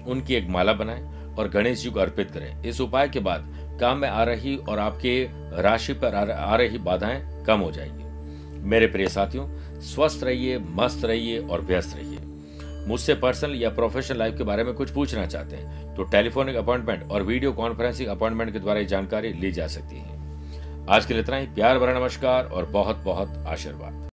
उनकी 0.06 0.34
एक 0.34 0.48
माला 0.48 0.72
बनाएँ। 0.72 1.17
और 1.38 1.48
गणेश 1.48 1.82
जी 1.82 1.90
को 1.90 2.00
अर्पित 2.00 2.30
करें। 2.30 2.62
इस 2.64 2.80
उपाय 2.80 3.08
के 3.08 3.20
बाद 3.20 3.46
काम 3.80 3.98
में 3.98 4.08
आ 4.08 4.22
रही 4.24 4.56
और 4.58 4.78
आपके 4.78 5.22
राशि 5.62 5.92
पर 5.94 6.14
आ 6.14 6.56
रही 6.56 6.78
बाधाएँ 6.80 7.44
कम 7.46 7.60
हो 7.60 7.70
जाएगी। 7.70 8.66
मेरे 8.68 8.86
प्रिय 8.86 9.08
साथियों, 9.08 9.46
स्वस्थ 9.84 10.24
रहिए, 10.24 10.58
मस्त 10.58 11.04
रहिए 11.04 11.38
और 11.40 11.60
व्यस्त 11.60 11.96
रहिए। 11.96 12.86
मुझसे 12.88 13.14
पर्सनल 13.16 13.54
या 13.54 13.70
प्रोफेशनल 13.70 14.18
लाइफ 14.18 14.36
के 14.38 14.44
बारे 14.44 14.64
में 14.64 14.72
कुछ 14.74 14.90
पूछना 14.90 15.26
चाहते 15.26 15.56
हैं 15.56 15.94
तो 15.96 16.02
टेलीफोनिक 16.02 16.56
अपॉइंटमेंट 16.56 17.10
और 17.10 17.22
वीडियो 17.22 17.52
कॉन्फ्रेंसिंग 17.52 18.08
अपॉइंटमेंट 18.08 18.52
के 18.52 18.58
द्वारा 18.58 18.82
जानकारी 18.84 19.32
ली 19.32 19.50
जा 19.52 19.66
सकती 19.68 19.96
है। 19.96 20.86
आज 20.88 21.06
के 21.06 21.14
लिए 21.14 21.22
इतना 21.22 21.36
ही। 21.36 21.46
प्यार 21.46 21.78
भरा 21.78 21.98
नमस्कार 21.98 22.44
और 22.44 22.66
बहुत 22.66 23.02
बहुत 23.04 23.44
आशीर्वाद। 23.46 24.07